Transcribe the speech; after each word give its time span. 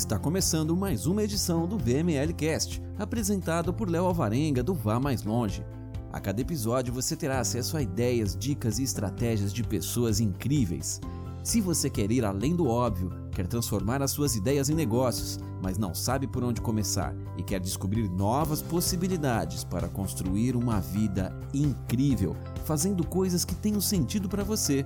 Está 0.00 0.18
começando 0.18 0.74
mais 0.74 1.04
uma 1.04 1.22
edição 1.22 1.68
do 1.68 1.76
VML 1.76 2.32
Cast, 2.32 2.82
apresentado 2.98 3.70
por 3.70 3.90
Léo 3.90 4.06
Alvarenga 4.06 4.62
do 4.62 4.72
Vá 4.72 4.98
Mais 4.98 5.24
Longe. 5.24 5.62
A 6.10 6.18
cada 6.18 6.40
episódio 6.40 6.90
você 6.90 7.14
terá 7.14 7.38
acesso 7.38 7.76
a 7.76 7.82
ideias, 7.82 8.34
dicas 8.34 8.78
e 8.78 8.82
estratégias 8.82 9.52
de 9.52 9.62
pessoas 9.62 10.18
incríveis. 10.18 11.02
Se 11.44 11.60
você 11.60 11.90
quer 11.90 12.10
ir 12.10 12.24
além 12.24 12.56
do 12.56 12.66
óbvio, 12.66 13.12
quer 13.30 13.46
transformar 13.46 14.00
as 14.00 14.10
suas 14.10 14.34
ideias 14.34 14.70
em 14.70 14.74
negócios, 14.74 15.38
mas 15.62 15.76
não 15.76 15.94
sabe 15.94 16.26
por 16.26 16.42
onde 16.42 16.62
começar 16.62 17.14
e 17.36 17.42
quer 17.42 17.60
descobrir 17.60 18.08
novas 18.08 18.62
possibilidades 18.62 19.64
para 19.64 19.86
construir 19.86 20.56
uma 20.56 20.80
vida 20.80 21.38
incrível, 21.52 22.34
fazendo 22.64 23.06
coisas 23.06 23.44
que 23.44 23.54
tenham 23.54 23.82
sentido 23.82 24.30
para 24.30 24.42
você, 24.42 24.82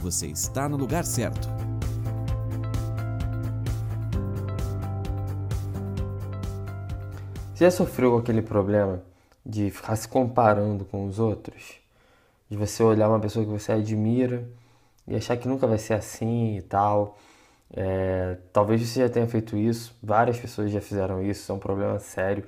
você 0.00 0.28
está 0.28 0.70
no 0.70 0.78
lugar 0.78 1.04
certo. 1.04 1.50
Você 7.54 7.66
já 7.66 7.70
sofreu 7.70 8.18
aquele 8.18 8.42
problema 8.42 9.00
de 9.46 9.70
ficar 9.70 9.94
se 9.94 10.08
comparando 10.08 10.84
com 10.84 11.06
os 11.06 11.20
outros? 11.20 11.78
De 12.50 12.56
você 12.56 12.82
olhar 12.82 13.08
uma 13.08 13.20
pessoa 13.20 13.44
que 13.44 13.50
você 13.50 13.70
admira 13.70 14.44
e 15.06 15.14
achar 15.14 15.36
que 15.36 15.46
nunca 15.46 15.64
vai 15.64 15.78
ser 15.78 15.94
assim 15.94 16.56
e 16.56 16.62
tal? 16.62 17.16
É, 17.72 18.38
talvez 18.52 18.82
você 18.82 19.02
já 19.02 19.08
tenha 19.08 19.28
feito 19.28 19.56
isso, 19.56 19.96
várias 20.02 20.36
pessoas 20.36 20.72
já 20.72 20.80
fizeram 20.80 21.22
isso, 21.22 21.52
é 21.52 21.54
um 21.54 21.60
problema 21.60 21.96
sério. 22.00 22.44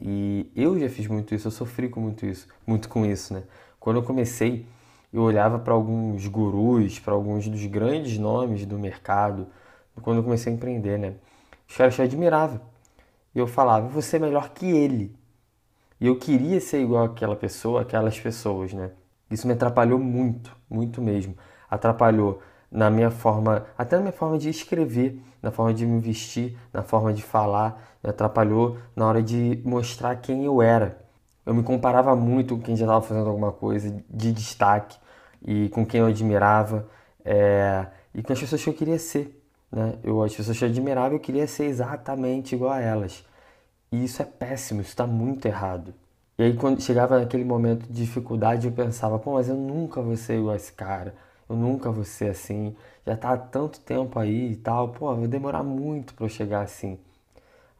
E 0.00 0.50
eu 0.56 0.80
já 0.80 0.88
fiz 0.88 1.06
muito 1.08 1.34
isso, 1.34 1.48
eu 1.48 1.52
sofri 1.52 1.90
com 1.90 2.00
muito 2.00 2.24
isso, 2.24 2.48
muito 2.66 2.88
com 2.88 3.04
isso, 3.04 3.34
né? 3.34 3.42
Quando 3.78 3.96
eu 3.96 4.02
comecei, 4.02 4.64
eu 5.12 5.20
olhava 5.20 5.58
para 5.58 5.74
alguns 5.74 6.26
gurus, 6.26 6.98
para 6.98 7.12
alguns 7.12 7.46
dos 7.46 7.66
grandes 7.66 8.16
nomes 8.16 8.64
do 8.64 8.78
mercado, 8.78 9.46
quando 10.00 10.18
eu 10.18 10.24
comecei 10.24 10.50
a 10.50 10.56
empreender, 10.56 10.98
né? 10.98 11.16
Os 11.68 11.76
caras 11.76 11.98
eu 11.98 12.04
admirava 12.06 12.62
e 13.34 13.38
eu 13.38 13.46
falava, 13.46 13.88
você 13.88 14.16
é 14.16 14.20
melhor 14.20 14.50
que 14.50 14.66
ele. 14.66 15.16
E 16.00 16.06
eu 16.06 16.18
queria 16.18 16.60
ser 16.60 16.80
igual 16.80 17.04
àquela 17.04 17.36
pessoa, 17.36 17.82
aquelas 17.82 18.18
pessoas, 18.18 18.72
né? 18.72 18.92
Isso 19.30 19.46
me 19.46 19.52
atrapalhou 19.52 19.98
muito, 19.98 20.56
muito 20.70 21.02
mesmo. 21.02 21.36
Atrapalhou 21.68 22.40
na 22.70 22.90
minha 22.90 23.10
forma, 23.10 23.66
até 23.76 23.96
na 23.96 24.02
minha 24.02 24.12
forma 24.12 24.38
de 24.38 24.48
escrever, 24.48 25.20
na 25.42 25.50
forma 25.50 25.72
de 25.74 25.86
me 25.86 26.00
vestir, 26.00 26.56
na 26.72 26.82
forma 26.82 27.12
de 27.12 27.22
falar, 27.22 27.98
me 28.02 28.10
atrapalhou 28.10 28.78
na 28.94 29.06
hora 29.06 29.22
de 29.22 29.60
mostrar 29.64 30.16
quem 30.16 30.44
eu 30.44 30.62
era. 30.62 31.04
Eu 31.44 31.54
me 31.54 31.62
comparava 31.62 32.14
muito 32.14 32.56
com 32.56 32.62
quem 32.62 32.76
já 32.76 32.84
estava 32.84 33.02
fazendo 33.02 33.28
alguma 33.28 33.52
coisa 33.52 34.04
de 34.08 34.32
destaque 34.32 34.98
e 35.42 35.68
com 35.70 35.84
quem 35.84 36.00
eu 36.00 36.06
admirava 36.06 36.88
é, 37.24 37.86
e 38.14 38.22
com 38.22 38.32
as 38.32 38.40
pessoas 38.40 38.62
que 38.62 38.68
eu 38.68 38.74
queria 38.74 38.98
ser. 38.98 39.37
Né? 39.70 39.98
Eu, 40.02 40.22
as 40.22 40.34
pessoas 40.34 40.58
que 40.58 40.64
eu 40.64 41.20
queria 41.20 41.46
ser 41.46 41.64
exatamente 41.64 42.54
igual 42.54 42.72
a 42.72 42.80
elas. 42.80 43.24
E 43.92 44.04
isso 44.04 44.20
é 44.22 44.24
péssimo, 44.24 44.80
isso 44.80 44.90
está 44.90 45.06
muito 45.06 45.46
errado. 45.46 45.94
E 46.38 46.42
aí, 46.44 46.56
quando 46.56 46.80
chegava 46.80 47.18
naquele 47.18 47.44
momento 47.44 47.86
de 47.86 47.92
dificuldade, 48.04 48.66
eu 48.66 48.72
pensava: 48.72 49.18
pô, 49.18 49.34
mas 49.34 49.48
eu 49.48 49.56
nunca 49.56 50.00
vou 50.00 50.16
ser 50.16 50.38
igual 50.38 50.52
a 50.54 50.56
esse 50.56 50.72
cara, 50.72 51.14
eu 51.48 51.56
nunca 51.56 51.90
vou 51.90 52.04
ser 52.04 52.30
assim. 52.30 52.76
Já 53.06 53.14
está 53.14 53.32
há 53.32 53.38
tanto 53.38 53.80
tempo 53.80 54.18
aí 54.18 54.52
e 54.52 54.56
tal, 54.56 54.90
pô, 54.90 55.14
vai 55.16 55.26
demorar 55.26 55.62
muito 55.62 56.14
para 56.14 56.26
eu 56.26 56.28
chegar 56.28 56.60
assim. 56.62 56.98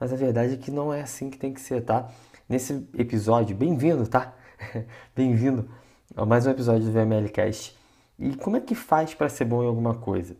Mas 0.01 0.13
a 0.13 0.17
verdade 0.17 0.55
é 0.55 0.57
que 0.57 0.71
não 0.71 0.93
é 0.93 1.03
assim 1.03 1.31
que 1.31 1.39
tem 1.39 1.53
que 1.53 1.61
ser, 1.61 1.83
tá? 1.83 2.09
Nesse 2.49 2.89
episódio, 2.97 3.57
bem-vindo, 3.57 4.07
tá? 4.07 4.35
bem-vindo 5.15 5.69
a 6.17 6.25
mais 6.25 6.47
um 6.47 6.51
episódio 6.51 6.87
do 6.87 6.93
VMLcast. 6.93 7.77
E 8.19 8.35
como 8.37 8.57
é 8.57 8.61
que 8.61 8.75
faz 8.75 9.15
para 9.15 9.29
ser 9.29 9.45
bom 9.45 9.63
em 9.63 9.67
alguma 9.67 9.95
coisa? 9.95 10.37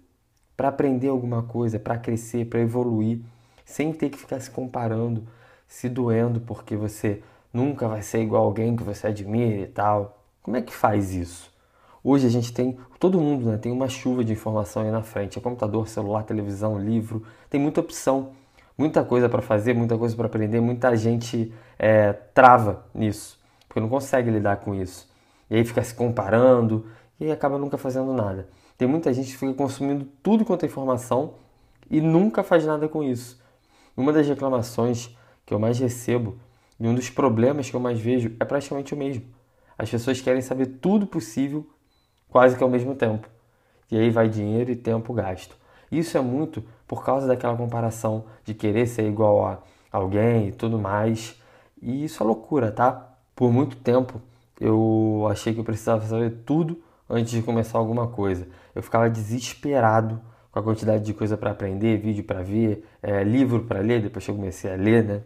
Para 0.59 0.71
aprender 0.71 1.07
alguma 1.07 1.45
coisa, 1.45 1.79
para 1.79 1.97
crescer, 1.97 2.47
para 2.47 2.59
evoluir, 2.59 3.21
sem 3.65 3.93
ter 3.93 4.11
que 4.11 4.19
ficar 4.19 4.41
se 4.41 4.51
comparando, 4.51 5.23
se 5.69 5.89
doendo 5.89 6.41
porque 6.41 6.75
você 6.75 7.23
nunca 7.53 7.87
vai 7.87 8.03
ser 8.03 8.23
igual 8.23 8.43
alguém 8.43 8.75
que 8.75 8.83
você 8.83 9.07
admira 9.07 9.63
e 9.63 9.67
tal. 9.69 10.21
Como 10.43 10.57
é 10.57 10.61
que 10.61 10.75
faz 10.75 11.15
isso? 11.15 11.55
Hoje 12.03 12.27
a 12.27 12.29
gente 12.29 12.53
tem, 12.53 12.77
todo 12.99 13.21
mundo 13.21 13.49
né, 13.53 13.57
tem 13.57 13.71
uma 13.71 13.89
chuva 13.89 14.25
de 14.25 14.33
informação 14.33 14.83
aí 14.83 14.91
na 14.91 15.01
frente. 15.01 15.39
É 15.39 15.41
computador, 15.41 15.87
celular, 15.87 16.25
televisão, 16.25 16.77
livro, 16.77 17.23
tem 17.49 17.61
muita 17.61 17.79
opção, 17.79 18.31
muita 18.77 19.05
coisa 19.05 19.29
para 19.29 19.41
fazer, 19.41 19.75
muita 19.75 19.97
coisa 19.97 20.17
para 20.17 20.27
aprender. 20.27 20.61
Muita 20.61 20.97
gente 20.97 21.55
é, 21.79 22.13
trava 22.13 22.85
nisso, 22.93 23.39
porque 23.69 23.79
não 23.79 23.89
consegue 23.89 24.29
lidar 24.29 24.57
com 24.57 24.75
isso. 24.75 25.09
E 25.49 25.55
aí 25.55 25.65
fica 25.65 25.85
se 25.85 25.95
comparando 25.95 26.85
e 27.21 27.31
acaba 27.31 27.59
nunca 27.59 27.79
fazendo 27.79 28.13
nada. 28.13 28.49
Tem 28.79 28.87
muita 28.87 29.13
gente 29.13 29.33
que 29.33 29.37
fica 29.37 29.53
consumindo 29.55 30.07
tudo 30.23 30.45
quanto 30.45 30.63
é 30.63 30.67
informação 30.67 31.35
e 31.91 32.01
nunca 32.01 32.45
faz 32.45 32.65
nada 32.65 32.89
com 32.89 33.03
isso. 33.03 33.43
Uma 33.97 34.13
das 34.13 34.29
reclamações 34.29 35.11
que 35.45 35.53
eu 35.53 35.59
mais 35.59 35.81
recebo 35.81 36.39
e 36.79 36.87
um 36.87 36.95
dos 36.95 37.11
problemas 37.11 37.69
que 37.69 37.75
eu 37.75 37.81
mais 37.81 37.99
vejo 37.99 38.37
é 38.39 38.45
praticamente 38.45 38.95
o 38.95 38.97
mesmo. 38.97 39.25
As 39.77 39.91
pessoas 39.91 40.21
querem 40.21 40.41
saber 40.41 40.67
tudo 40.81 41.09
possível 41.09 41.69
quase 42.29 42.57
que 42.57 42.63
ao 42.63 42.71
mesmo 42.71 42.95
tempo. 42.95 43.29
E 43.91 43.99
aí 43.99 44.11
vai 44.11 44.29
dinheiro 44.29 44.71
e 44.71 44.77
tempo 44.77 45.13
gasto. 45.13 45.57
Isso 45.91 46.17
é 46.17 46.21
muito 46.21 46.63
por 46.87 47.05
causa 47.05 47.27
daquela 47.27 47.57
comparação 47.57 48.27
de 48.45 48.55
querer 48.55 48.87
ser 48.87 49.09
igual 49.09 49.45
a 49.45 49.59
alguém 49.91 50.49
e 50.49 50.53
tudo 50.53 50.79
mais. 50.79 51.35
E 51.83 52.05
isso 52.05 52.23
é 52.23 52.27
loucura, 52.27 52.71
tá? 52.71 53.17
Por 53.35 53.53
muito 53.53 53.77
tempo 53.77 54.23
eu 54.61 55.27
achei 55.29 55.53
que 55.53 55.59
eu 55.59 55.65
precisava 55.65 56.07
saber 56.07 56.43
tudo 56.47 56.81
antes 57.09 57.33
de 57.33 57.43
começar 57.43 57.79
alguma 57.79 58.09
coisa. 58.09 58.47
Eu 58.75 58.83
ficava 58.83 59.09
desesperado 59.09 60.21
com 60.51 60.59
a 60.59 60.63
quantidade 60.63 61.05
de 61.05 61.15
coisa 61.15 61.37
para 61.37 61.51
aprender, 61.51 61.99
vídeo 61.99 62.25
para 62.25 62.43
ver, 62.43 62.85
é, 63.03 63.23
livro 63.23 63.65
para 63.65 63.81
ler, 63.81 64.03
depois 64.03 64.25
que 64.25 64.31
eu 64.31 64.35
comecei 64.35 64.73
a 64.73 64.77
ler, 64.77 65.05
né? 65.05 65.23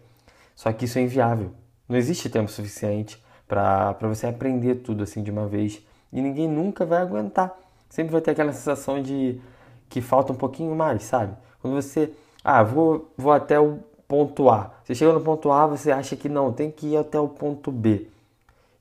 Só 0.54 0.72
que 0.72 0.84
isso 0.84 0.98
é 0.98 1.02
inviável. 1.02 1.50
Não 1.88 1.96
existe 1.96 2.28
tempo 2.28 2.50
suficiente 2.50 3.22
para 3.46 3.96
você 4.02 4.26
aprender 4.26 4.76
tudo 4.76 5.02
assim 5.02 5.22
de 5.22 5.30
uma 5.30 5.46
vez 5.46 5.82
e 6.12 6.20
ninguém 6.20 6.48
nunca 6.48 6.84
vai 6.84 7.00
aguentar. 7.00 7.54
Sempre 7.88 8.12
vai 8.12 8.20
ter 8.20 8.30
aquela 8.30 8.52
sensação 8.52 9.02
de 9.02 9.40
que 9.88 10.00
falta 10.00 10.32
um 10.32 10.36
pouquinho 10.36 10.74
mais, 10.74 11.02
sabe? 11.02 11.36
Quando 11.60 11.74
você, 11.74 12.12
ah, 12.42 12.62
vou, 12.62 13.12
vou 13.16 13.32
até 13.32 13.60
o 13.60 13.80
ponto 14.08 14.48
A. 14.48 14.72
Você 14.84 14.94
chega 14.94 15.12
no 15.12 15.20
ponto 15.20 15.50
A, 15.50 15.66
você 15.66 15.90
acha 15.90 16.16
que 16.16 16.28
não, 16.28 16.52
tem 16.52 16.70
que 16.70 16.88
ir 16.88 16.96
até 16.96 17.18
o 17.20 17.28
ponto 17.28 17.70
B. 17.70 18.08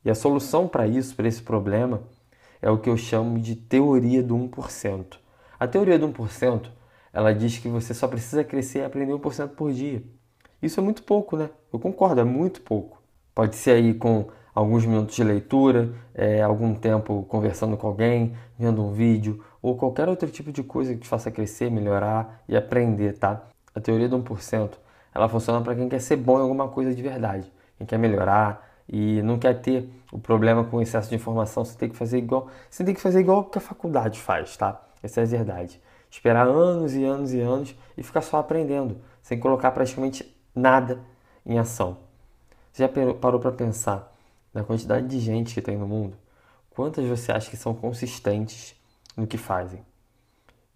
E 0.04 0.10
a 0.10 0.16
solução 0.16 0.68
para 0.68 0.88
isso, 0.88 1.16
para 1.16 1.28
esse 1.28 1.42
problema, 1.42 2.02
é 2.62 2.70
o 2.70 2.78
que 2.78 2.90
eu 2.90 2.98
chamo 2.98 3.40
de 3.40 3.56
teoria 3.56 4.22
do 4.22 4.36
1%. 4.36 5.18
A 5.60 5.68
teoria 5.68 5.98
do 5.98 6.08
1%, 6.08 6.70
ela 7.12 7.34
diz 7.34 7.58
que 7.58 7.68
você 7.68 7.94
só 7.94 8.08
precisa 8.08 8.44
crescer 8.44 8.80
e 8.80 8.86
aprender 8.86 9.14
1% 9.14 9.50
por 9.50 9.72
dia. 9.72 10.04
Isso 10.62 10.80
é 10.80 10.84
muito 10.84 11.04
pouco, 11.04 11.36
né? 11.36 11.50
Eu 11.74 11.80
concordo, 11.80 12.22
é 12.22 12.24
muito 12.24 12.62
pouco. 12.62 13.02
Pode 13.34 13.56
ser 13.56 13.72
aí 13.72 13.94
com 13.94 14.28
alguns 14.54 14.86
minutos 14.86 15.16
de 15.16 15.24
leitura, 15.24 15.94
é, 16.14 16.42
algum 16.42 16.76
tempo 16.76 17.26
conversando 17.28 17.78
com 17.78 17.88
alguém, 17.88 18.36
vendo 18.60 18.84
um 18.84 18.92
vídeo 18.92 19.44
ou 19.62 19.78
qualquer 19.78 20.10
outro 20.10 20.30
tipo 20.30 20.52
de 20.52 20.64
coisa 20.64 20.94
que 20.94 21.02
te 21.02 21.08
faça 21.08 21.32
crescer, 21.32 21.72
melhorar 21.72 22.44
e 22.48 22.56
aprender, 22.56 23.18
tá? 23.18 23.48
A 23.74 23.80
teoria 23.80 24.10
do 24.10 24.18
1%, 24.18 24.72
ela 25.14 25.30
funciona 25.30 25.62
para 25.62 25.76
quem 25.76 25.88
quer 25.88 26.00
ser 26.00 26.18
bom 26.18 26.38
em 26.38 26.42
alguma 26.42 26.68
coisa 26.68 26.94
de 26.94 27.02
verdade, 27.02 27.52
quem 27.78 27.88
quer 27.88 27.98
melhorar, 27.98 28.71
e 28.92 29.22
não 29.22 29.40
quer 29.40 29.62
ter 29.62 29.90
o 30.12 30.20
problema 30.20 30.66
com 30.66 30.78
o 30.78 30.82
excesso 30.82 31.10
de 31.10 31.16
informação, 31.16 31.64
você 31.64 31.78
tem 31.78 31.88
que 31.88 31.96
fazer 31.96 32.18
igual, 32.18 32.50
você 32.70 32.84
tem 32.84 32.94
que 32.94 33.00
fazer 33.00 33.22
igual 33.22 33.46
que 33.46 33.58
a 33.58 33.62
faculdade 33.62 34.20
faz, 34.20 34.58
tá? 34.58 34.86
Essa 35.02 35.22
é 35.22 35.24
a 35.24 35.28
verdade. 35.28 35.82
Esperar 36.10 36.46
anos 36.46 36.94
e 36.94 37.06
anos 37.06 37.34
e 37.34 37.40
anos 37.40 37.74
e 37.98 38.04
ficar 38.04 38.22
só 38.22 38.38
aprendendo, 38.38 38.98
sem 39.22 39.40
colocar 39.40 39.72
praticamente 39.72 40.36
nada 40.54 41.00
em 41.46 41.58
ação. 41.58 42.00
Você 42.70 42.84
já 42.84 42.90
parou 43.14 43.40
para 43.40 43.52
pensar 43.54 44.14
na 44.54 44.62
quantidade 44.62 45.08
de 45.08 45.20
gente 45.22 45.54
que 45.54 45.62
tem 45.62 45.78
no 45.78 45.88
mundo? 45.88 46.18
Quantas 46.70 47.06
você 47.06 47.32
acha 47.32 47.50
que 47.50 47.56
são 47.56 47.74
consistentes 47.74 48.76
no 49.16 49.26
que 49.26 49.38
fazem? 49.38 49.86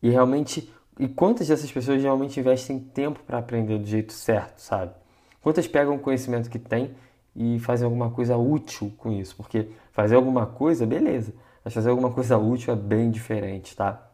E 0.01 0.09
realmente, 0.09 0.73
e 0.97 1.07
quantas 1.09 1.49
dessas 1.49 1.69
pessoas 1.69 2.01
realmente 2.01 2.39
investem 2.39 2.79
tempo 2.79 3.19
para 3.27 3.39
aprender 3.39 3.77
do 3.77 3.85
jeito 3.85 4.13
certo, 4.13 4.59
sabe? 4.59 4.93
Quantas 5.41 5.67
pegam 5.67 5.95
o 5.95 5.99
conhecimento 5.99 6.49
que 6.49 6.59
têm 6.59 6.95
e 7.35 7.59
fazer 7.59 7.85
alguma 7.85 8.09
coisa 8.09 8.37
útil 8.37 8.93
com 8.97 9.11
isso, 9.11 9.35
porque 9.35 9.69
fazer 9.91 10.15
alguma 10.15 10.45
coisa, 10.45 10.85
beleza, 10.85 11.33
mas 11.63 11.73
fazer 11.73 11.89
alguma 11.89 12.11
coisa 12.11 12.37
útil 12.37 12.73
é 12.73 12.77
bem 12.77 13.11
diferente, 13.11 13.75
tá? 13.75 14.09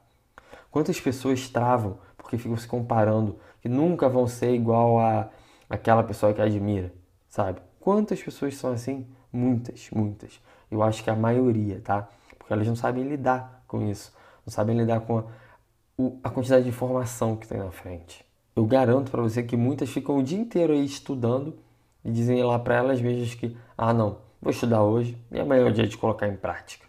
Quantas 0.71 0.99
pessoas 0.99 1.49
travam 1.49 1.97
porque 2.17 2.37
ficam 2.37 2.55
se 2.55 2.67
comparando, 2.67 3.37
que 3.61 3.67
nunca 3.67 4.07
vão 4.07 4.25
ser 4.25 4.53
igual 4.53 4.99
a 4.99 5.29
aquela 5.69 6.03
pessoa 6.03 6.33
que 6.33 6.41
admira, 6.41 6.93
sabe? 7.27 7.61
Quantas 7.79 8.21
pessoas 8.21 8.55
são 8.55 8.71
assim? 8.71 9.05
Muitas, 9.33 9.89
muitas. 9.91 10.39
Eu 10.69 10.81
acho 10.81 11.03
que 11.03 11.09
a 11.09 11.15
maioria, 11.15 11.81
tá? 11.83 12.07
Porque 12.37 12.53
elas 12.53 12.67
não 12.67 12.75
sabem 12.75 13.03
lidar 13.03 13.63
com 13.67 13.89
isso, 13.89 14.13
não 14.45 14.51
sabem 14.51 14.77
lidar 14.77 15.01
com 15.01 15.19
a, 15.19 15.23
a 16.23 16.29
quantidade 16.29 16.63
de 16.63 16.69
informação 16.69 17.35
que 17.35 17.47
tem 17.47 17.57
na 17.57 17.71
frente. 17.71 18.25
Eu 18.55 18.65
garanto 18.65 19.11
para 19.11 19.21
você 19.21 19.43
que 19.43 19.57
muitas 19.57 19.89
ficam 19.89 20.17
o 20.17 20.23
dia 20.23 20.39
inteiro 20.39 20.73
aí 20.73 20.85
estudando 20.85 21.57
e 22.03 22.11
dizem 22.11 22.43
lá 22.43 22.57
para 22.57 22.75
elas 22.75 23.01
mesmas 23.01 23.33
que, 23.35 23.55
ah, 23.77 23.93
não, 23.93 24.17
vou 24.41 24.51
estudar 24.51 24.83
hoje 24.83 25.17
e 25.31 25.39
amanhã 25.39 25.65
é 25.65 25.69
o 25.69 25.73
dia 25.73 25.87
de 25.87 25.97
colocar 25.97 26.27
em 26.27 26.35
prática. 26.35 26.85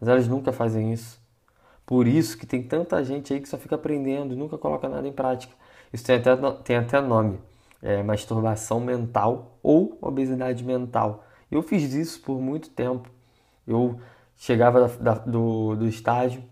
Mas 0.00 0.08
elas 0.08 0.28
nunca 0.28 0.52
fazem 0.52 0.92
isso. 0.92 1.20
Por 1.86 2.06
isso 2.06 2.38
que 2.38 2.46
tem 2.46 2.62
tanta 2.62 3.02
gente 3.04 3.32
aí 3.32 3.40
que 3.40 3.48
só 3.48 3.58
fica 3.58 3.74
aprendendo 3.74 4.32
e 4.32 4.36
nunca 4.36 4.56
coloca 4.56 4.88
nada 4.88 5.06
em 5.06 5.12
prática. 5.12 5.54
Isso 5.92 6.04
tem 6.04 6.16
até, 6.16 6.36
tem 6.64 6.76
até 6.76 7.00
nome, 7.00 7.38
é 7.82 8.02
masturbação 8.02 8.80
mental 8.80 9.58
ou 9.62 9.98
obesidade 10.00 10.64
mental. 10.64 11.24
Eu 11.50 11.62
fiz 11.62 11.92
isso 11.92 12.20
por 12.22 12.40
muito 12.40 12.70
tempo. 12.70 13.08
Eu 13.66 14.00
chegava 14.36 14.88
da, 14.88 14.96
da, 14.96 15.14
do, 15.20 15.76
do 15.76 15.86
estágio, 15.86 16.42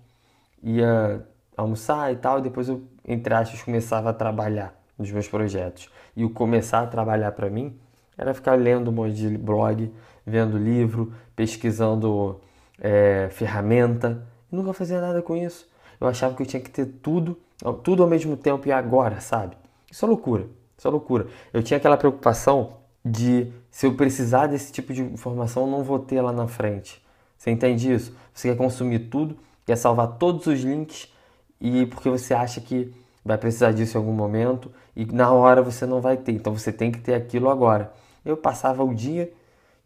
ia 0.63 1.27
almoçar 1.57 2.13
e 2.13 2.17
tal, 2.17 2.39
e 2.39 2.43
depois 2.43 2.69
eu, 2.69 2.83
entre 3.07 3.35
aspas, 3.35 3.63
começava 3.63 4.11
a 4.11 4.13
trabalhar 4.13 4.75
nos 4.99 5.11
meus 5.11 5.29
projetos. 5.29 5.91
E 6.15 6.25
o 6.25 6.31
começar 6.31 6.83
a 6.83 6.87
trabalhar 6.87 7.33
para 7.33 7.51
mim 7.51 7.79
era 8.17 8.35
ficar 8.35 8.55
lendo 8.55 8.91
um 8.91 8.95
monte 8.95 9.15
de 9.15 9.37
blog, 9.37 9.93
vendo 10.27 10.59
livro, 10.59 11.13
pesquisando 11.35 12.41
é, 12.81 13.29
ferramenta. 13.31 14.27
E 14.51 14.57
nunca 14.57 14.73
fazia 14.73 15.01
nada 15.01 15.23
com 15.23 15.37
isso. 15.37 15.69
Eu 16.01 16.09
achava 16.09 16.35
que 16.35 16.43
eu 16.43 16.47
tinha 16.47 16.61
que 16.61 16.71
ter 16.71 16.87
tudo, 16.87 17.39
tudo 17.83 18.03
ao 18.03 18.09
mesmo 18.09 18.37
tempo 18.37 18.67
e 18.69 18.73
agora, 18.73 19.21
sabe? 19.21 19.57
Isso 19.91 20.05
é 20.05 20.09
loucura. 20.09 20.47
Isso 20.77 20.89
é 20.89 20.91
loucura. 20.91 21.27
Eu 21.53 21.63
tinha 21.63 21.77
aquela 21.77 21.97
preocupação 21.97 22.75
de 23.05 23.53
se 23.71 23.87
eu 23.87 23.95
precisar 23.95 24.49
desse 24.49 24.73
tipo 24.73 24.93
de 24.93 25.03
informação, 25.03 25.65
eu 25.65 25.71
não 25.71 25.83
vou 25.83 25.99
ter 25.99 26.21
lá 26.21 26.33
na 26.33 26.47
frente. 26.47 27.03
Você 27.37 27.51
entende 27.51 27.93
isso? 27.93 28.17
Você 28.33 28.49
quer 28.49 28.57
consumir 28.57 29.11
tudo, 29.11 29.37
quer 29.67 29.77
salvar 29.77 30.19
todos 30.19 30.47
os 30.47 30.61
links 30.61 31.13
e 31.61 31.87
porque 31.87 32.09
você 32.09 32.35
acha 32.35 32.61
que 32.61 32.93
vai 33.25 33.39
precisar 33.39 33.73
disso 33.73 33.97
em 33.97 34.01
algum 34.01 34.13
momento 34.13 34.71
e 34.95 35.05
na 35.07 35.33
hora 35.33 35.63
você 35.63 35.87
não 35.87 36.01
vai 36.01 36.17
ter. 36.17 36.33
Então 36.33 36.57
você 36.57 36.73
tem 36.73 36.91
que 36.91 37.01
ter 37.01 37.15
aquilo 37.15 37.49
agora. 37.49 37.93
Eu 38.25 38.37
passava 38.37 38.85
o 38.85 38.95
dia 38.95 39.33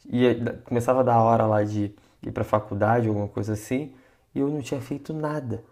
e 0.09 0.25
começava 0.65 1.01
a 1.01 1.03
dar 1.03 1.21
hora 1.21 1.47
lá 1.47 1.65
de 1.65 1.95
ir 2.23 2.31
para 2.33 2.45
faculdade, 2.45 3.09
alguma 3.09 3.29
coisa 3.29 3.55
assim, 3.55 3.93
e 4.35 4.41
eu 4.41 4.49
não 4.49 4.61
tinha 4.61 4.81
feito 4.81 5.13
nada. 5.13 5.63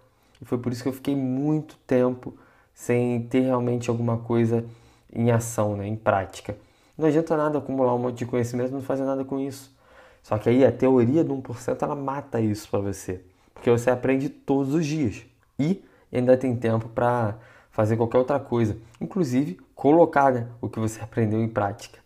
E 0.41 0.45
foi 0.45 0.59
por 0.59 0.73
isso 0.73 0.83
que 0.83 0.89
eu 0.89 0.93
fiquei 0.93 1.15
muito 1.15 1.77
tempo 1.87 2.35
sem 2.75 3.23
ter 3.23 3.41
realmente 3.41 3.89
alguma 3.89 4.19
coisa 4.19 4.65
em 5.13 5.31
ação, 5.31 5.77
né, 5.77 5.87
em 5.87 5.97
prática. 5.97 6.57
Não 6.99 7.07
adianta 7.07 7.37
nada 7.37 7.59
acumular 7.59 7.95
um 7.95 7.99
monte 7.99 8.19
de 8.19 8.27
conhecimento 8.27 8.71
e 8.71 8.73
não 8.73 8.83
fazer 8.83 9.05
nada 9.05 9.25
com 9.25 9.39
isso. 9.39 9.75
Só 10.23 10.39
que 10.39 10.49
aí 10.49 10.65
a 10.65 10.73
teoria 10.73 11.23
do 11.23 11.35
1% 11.35 11.83
ela 11.83 11.95
mata 11.95 12.41
isso 12.41 12.69
para 12.69 12.81
você, 12.81 13.21
porque 13.53 13.71
você 13.71 13.91
aprende 13.91 14.29
todos 14.29 14.75
os 14.75 14.87
dias 14.87 15.23
e 15.59 15.85
ainda 16.13 16.37
tem 16.37 16.57
tempo 16.57 16.89
para 16.89 17.37
fazer 17.71 17.97
qualquer 17.97 18.19
outra 18.19 18.39
coisa, 18.39 18.77
inclusive 19.01 19.59
colocar 19.75 20.33
né, 20.33 20.49
o 20.61 20.69
que 20.69 20.79
você 20.79 21.01
aprendeu 21.03 21.43
em 21.43 21.49
prática. 21.49 21.99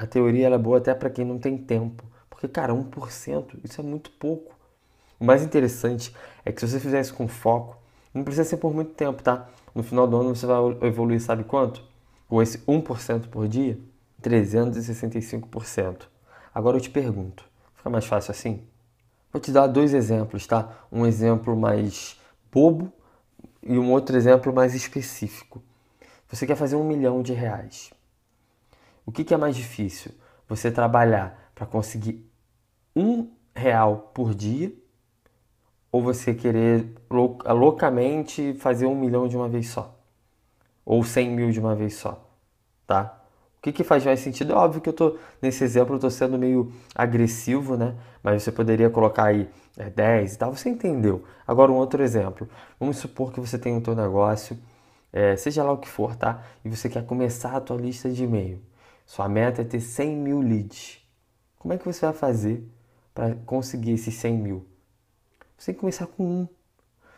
A 0.00 0.06
teoria 0.06 0.48
é 0.48 0.56
boa 0.56 0.78
até 0.78 0.94
para 0.94 1.10
quem 1.10 1.26
não 1.26 1.38
tem 1.38 1.58
tempo, 1.58 2.02
porque 2.30 2.48
cara, 2.48 2.72
1% 2.72 3.58
isso 3.62 3.82
é 3.82 3.84
muito 3.84 4.10
pouco. 4.12 4.54
O 5.20 5.24
mais 5.26 5.42
interessante 5.42 6.16
é 6.42 6.50
que 6.50 6.58
se 6.58 6.66
você 6.66 6.80
fizer 6.80 7.02
isso 7.02 7.12
com 7.12 7.28
foco, 7.28 7.76
não 8.14 8.24
precisa 8.24 8.48
ser 8.48 8.56
por 8.56 8.72
muito 8.72 8.92
tempo, 8.92 9.22
tá? 9.22 9.50
No 9.74 9.82
final 9.82 10.06
do 10.06 10.16
ano 10.16 10.34
você 10.34 10.46
vai 10.46 10.56
evoluir, 10.88 11.20
sabe 11.20 11.44
quanto? 11.44 11.84
Com 12.30 12.40
esse 12.40 12.56
1% 12.66 13.28
por 13.28 13.46
dia? 13.46 13.78
365%. 14.22 16.08
Agora 16.54 16.78
eu 16.78 16.80
te 16.80 16.88
pergunto, 16.88 17.44
fica 17.76 17.90
mais 17.90 18.06
fácil 18.06 18.30
assim? 18.30 18.62
Vou 19.30 19.38
te 19.38 19.52
dar 19.52 19.66
dois 19.66 19.92
exemplos, 19.92 20.46
tá? 20.46 20.78
Um 20.90 21.04
exemplo 21.04 21.54
mais 21.54 22.18
bobo 22.50 22.90
e 23.62 23.78
um 23.78 23.92
outro 23.92 24.16
exemplo 24.16 24.50
mais 24.50 24.74
específico. 24.74 25.62
Você 26.26 26.46
quer 26.46 26.56
fazer 26.56 26.76
um 26.76 26.84
milhão 26.84 27.20
de 27.20 27.34
reais. 27.34 27.92
O 29.04 29.12
que, 29.12 29.24
que 29.24 29.34
é 29.34 29.36
mais 29.36 29.56
difícil? 29.56 30.12
Você 30.48 30.70
trabalhar 30.70 31.50
para 31.54 31.66
conseguir 31.66 32.28
um 32.94 33.30
real 33.54 34.10
por 34.14 34.34
dia 34.34 34.72
ou 35.92 36.02
você 36.02 36.34
querer 36.34 36.86
loucamente 37.10 38.54
fazer 38.54 38.86
um 38.86 38.94
milhão 38.94 39.26
de 39.28 39.36
uma 39.36 39.48
vez 39.48 39.68
só? 39.68 39.96
Ou 40.84 41.04
cem 41.04 41.30
mil 41.30 41.50
de 41.50 41.60
uma 41.60 41.74
vez 41.74 41.94
só, 41.94 42.28
tá? 42.86 43.20
O 43.58 43.62
que, 43.62 43.72
que 43.72 43.84
faz 43.84 44.04
mais 44.04 44.20
sentido? 44.20 44.52
É 44.54 44.56
óbvio 44.56 44.80
que 44.80 44.88
eu 44.88 44.92
tô, 44.92 45.18
nesse 45.42 45.62
exemplo, 45.62 45.96
eu 45.96 46.00
tô 46.00 46.08
sendo 46.10 46.38
meio 46.38 46.72
agressivo, 46.94 47.76
né? 47.76 47.94
Mas 48.22 48.42
você 48.42 48.50
poderia 48.50 48.88
colocar 48.88 49.24
aí 49.26 49.48
é, 49.76 49.90
10 49.90 50.34
e 50.34 50.38
tal, 50.38 50.54
você 50.56 50.70
entendeu. 50.70 51.24
Agora 51.46 51.70
um 51.70 51.76
outro 51.76 52.02
exemplo. 52.02 52.48
Vamos 52.78 52.96
supor 52.96 53.32
que 53.32 53.40
você 53.40 53.58
tem 53.58 53.74
um 53.74 53.80
teu 53.80 53.94
negócio, 53.94 54.58
é, 55.12 55.36
seja 55.36 55.62
lá 55.62 55.72
o 55.72 55.78
que 55.78 55.88
for, 55.88 56.16
tá? 56.16 56.42
E 56.64 56.70
você 56.70 56.88
quer 56.88 57.04
começar 57.04 57.54
a 57.56 57.60
tua 57.60 57.76
lista 57.76 58.08
de 58.08 58.24
e-mail. 58.24 58.60
Sua 59.10 59.28
meta 59.28 59.62
é 59.62 59.64
ter 59.64 59.80
100 59.80 60.16
mil 60.18 60.40
leads. 60.40 61.04
Como 61.58 61.74
é 61.74 61.76
que 61.76 61.84
você 61.84 62.06
vai 62.06 62.14
fazer 62.14 62.64
para 63.12 63.34
conseguir 63.44 63.90
esses 63.90 64.14
100 64.14 64.38
mil? 64.38 64.68
Você 65.58 65.72
tem 65.72 65.74
que 65.74 65.80
começar 65.80 66.06
com 66.06 66.24
um. 66.24 66.48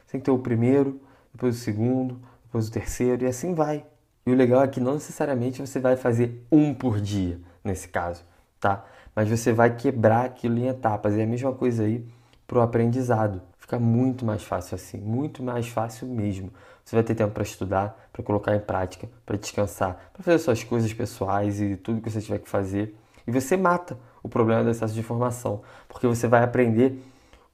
Você 0.06 0.12
tem 0.12 0.20
que 0.22 0.24
ter 0.24 0.30
o 0.30 0.38
primeiro, 0.38 1.02
depois 1.34 1.54
o 1.54 1.58
segundo, 1.58 2.18
depois 2.44 2.68
o 2.68 2.72
terceiro 2.72 3.24
e 3.24 3.26
assim 3.26 3.52
vai. 3.52 3.84
E 4.24 4.32
o 4.32 4.34
legal 4.34 4.62
é 4.62 4.68
que 4.68 4.80
não 4.80 4.94
necessariamente 4.94 5.60
você 5.60 5.80
vai 5.80 5.94
fazer 5.94 6.42
um 6.50 6.72
por 6.72 6.98
dia, 6.98 7.38
nesse 7.62 7.88
caso, 7.88 8.24
tá? 8.58 8.86
Mas 9.14 9.28
você 9.28 9.52
vai 9.52 9.76
quebrar 9.76 10.24
aquilo 10.24 10.56
em 10.58 10.68
etapas. 10.68 11.14
É 11.14 11.24
a 11.24 11.26
mesma 11.26 11.52
coisa 11.52 11.82
aí 11.82 12.08
para 12.52 12.58
o 12.58 12.62
aprendizado. 12.62 13.40
Fica 13.56 13.78
muito 13.78 14.26
mais 14.26 14.42
fácil 14.42 14.74
assim, 14.74 14.98
muito 14.98 15.42
mais 15.42 15.68
fácil 15.68 16.06
mesmo. 16.06 16.52
Você 16.84 16.94
vai 16.94 17.02
ter 17.02 17.14
tempo 17.14 17.32
para 17.32 17.42
estudar, 17.42 18.08
para 18.12 18.22
colocar 18.22 18.54
em 18.54 18.60
prática, 18.60 19.08
para 19.24 19.38
descansar, 19.38 20.10
para 20.12 20.22
fazer 20.22 20.38
suas 20.38 20.62
coisas 20.62 20.92
pessoais 20.92 21.62
e 21.62 21.76
tudo 21.76 22.02
que 22.02 22.10
você 22.10 22.20
tiver 22.20 22.40
que 22.40 22.50
fazer. 22.50 22.94
E 23.26 23.32
você 23.32 23.56
mata 23.56 23.96
o 24.22 24.28
problema 24.28 24.62
do 24.62 24.68
excesso 24.68 24.92
de 24.92 25.00
informação, 25.00 25.62
porque 25.88 26.06
você 26.06 26.28
vai 26.28 26.44
aprender 26.44 27.02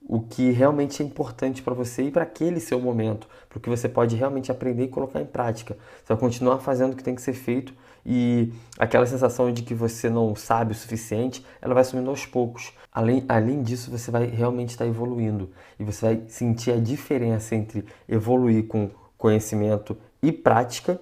o 0.09 0.21
que 0.21 0.51
realmente 0.51 1.03
é 1.03 1.07
importante 1.07 1.61
para 1.61 1.75
você 1.75 2.05
e 2.05 2.11
para 2.11 2.23
aquele 2.23 2.59
seu 2.61 2.81
momento, 2.81 3.29
porque 3.51 3.69
você 3.69 3.87
pode 3.87 4.17
realmente 4.17 4.51
aprender 4.51 4.85
e 4.85 4.89
colocar 4.89 5.21
em 5.21 5.27
prática. 5.27 5.77
Você 5.99 6.15
vai 6.15 6.17
continuar 6.17 6.59
fazendo 6.61 6.95
o 6.95 6.97
que 6.97 7.05
tem 7.05 7.15
que 7.15 7.21
ser 7.21 7.35
feito 7.35 7.75
e 8.07 8.51
aquela 8.79 9.05
sensação 9.05 9.53
de 9.53 9.63
que 9.63 9.75
você 9.75 10.09
não 10.09 10.35
sabe 10.35 10.73
o 10.73 10.75
suficiente, 10.75 11.45
ela 11.61 11.75
vai 11.75 11.85
sumindo 11.85 12.09
aos 12.09 12.25
poucos. 12.25 12.73
Além, 12.91 13.23
além 13.29 13.63
disso, 13.63 13.91
você 13.91 14.11
vai 14.11 14.25
realmente 14.25 14.71
estar 14.71 14.87
evoluindo 14.87 15.51
e 15.79 15.85
você 15.85 16.07
vai 16.07 16.23
sentir 16.27 16.73
a 16.73 16.81
diferença 16.81 17.55
entre 17.55 17.85
evoluir 18.09 18.67
com 18.67 18.89
conhecimento 19.19 19.95
e 20.23 20.33
prática 20.33 20.99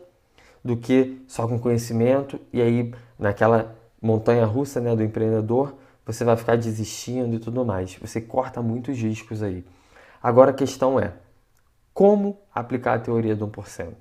do 0.65 0.77
que 0.77 1.23
só 1.29 1.47
com 1.47 1.61
conhecimento 1.61 2.41
e 2.53 2.61
aí 2.61 2.93
naquela 3.17 3.77
montanha 4.03 4.45
russa 4.45 4.81
né, 4.81 4.97
do 4.97 5.05
empreendedor 5.05 5.75
você 6.07 6.25
vai 6.25 6.37
ficar 6.37 6.57
desistindo 6.57 7.35
e 7.35 7.39
tudo 7.41 7.65
mais. 7.65 7.97
Você 7.97 8.21
corta 8.21 8.63
muitos 8.63 8.97
riscos 8.97 9.43
aí. 9.43 9.65
Agora 10.23 10.53
a 10.53 10.55
questão 10.55 11.01
é, 11.01 11.13
como 11.93 12.39
aplicar 12.55 12.95
a 12.95 12.99
teoria 12.99 13.35
do 13.35 13.49
1%? 13.49 13.93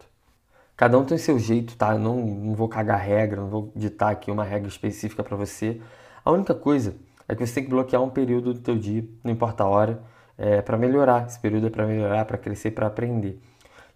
Cada 0.77 0.97
um 0.97 1.05
tem 1.05 1.17
seu 1.17 1.39
jeito, 1.39 1.75
tá? 1.75 1.97
Não, 1.97 2.17
não 2.17 2.53
vou 2.53 2.67
cagar 2.67 2.99
regra, 2.99 3.41
não 3.41 3.49
vou 3.49 3.71
ditar 3.75 4.11
aqui 4.11 4.29
uma 4.29 4.43
regra 4.43 4.67
específica 4.67 5.23
para 5.23 5.35
você. 5.35 5.81
A 6.23 6.31
única 6.31 6.53
coisa 6.53 6.95
é 7.27 7.33
que 7.33 7.45
você 7.45 7.55
tem 7.55 7.63
que 7.63 7.69
bloquear 7.69 8.03
um 8.03 8.09
período 8.09 8.53
do 8.53 8.59
teu 8.59 8.77
dia, 8.77 9.03
não 9.23 9.31
importa 9.31 9.63
a 9.63 9.67
hora, 9.67 10.03
é, 10.37 10.61
para 10.61 10.77
melhorar. 10.77 11.25
Esse 11.25 11.39
período 11.39 11.67
é 11.67 11.69
para 11.69 11.87
melhorar, 11.87 12.25
para 12.25 12.37
crescer, 12.37 12.71
para 12.71 12.87
aprender. 12.87 13.41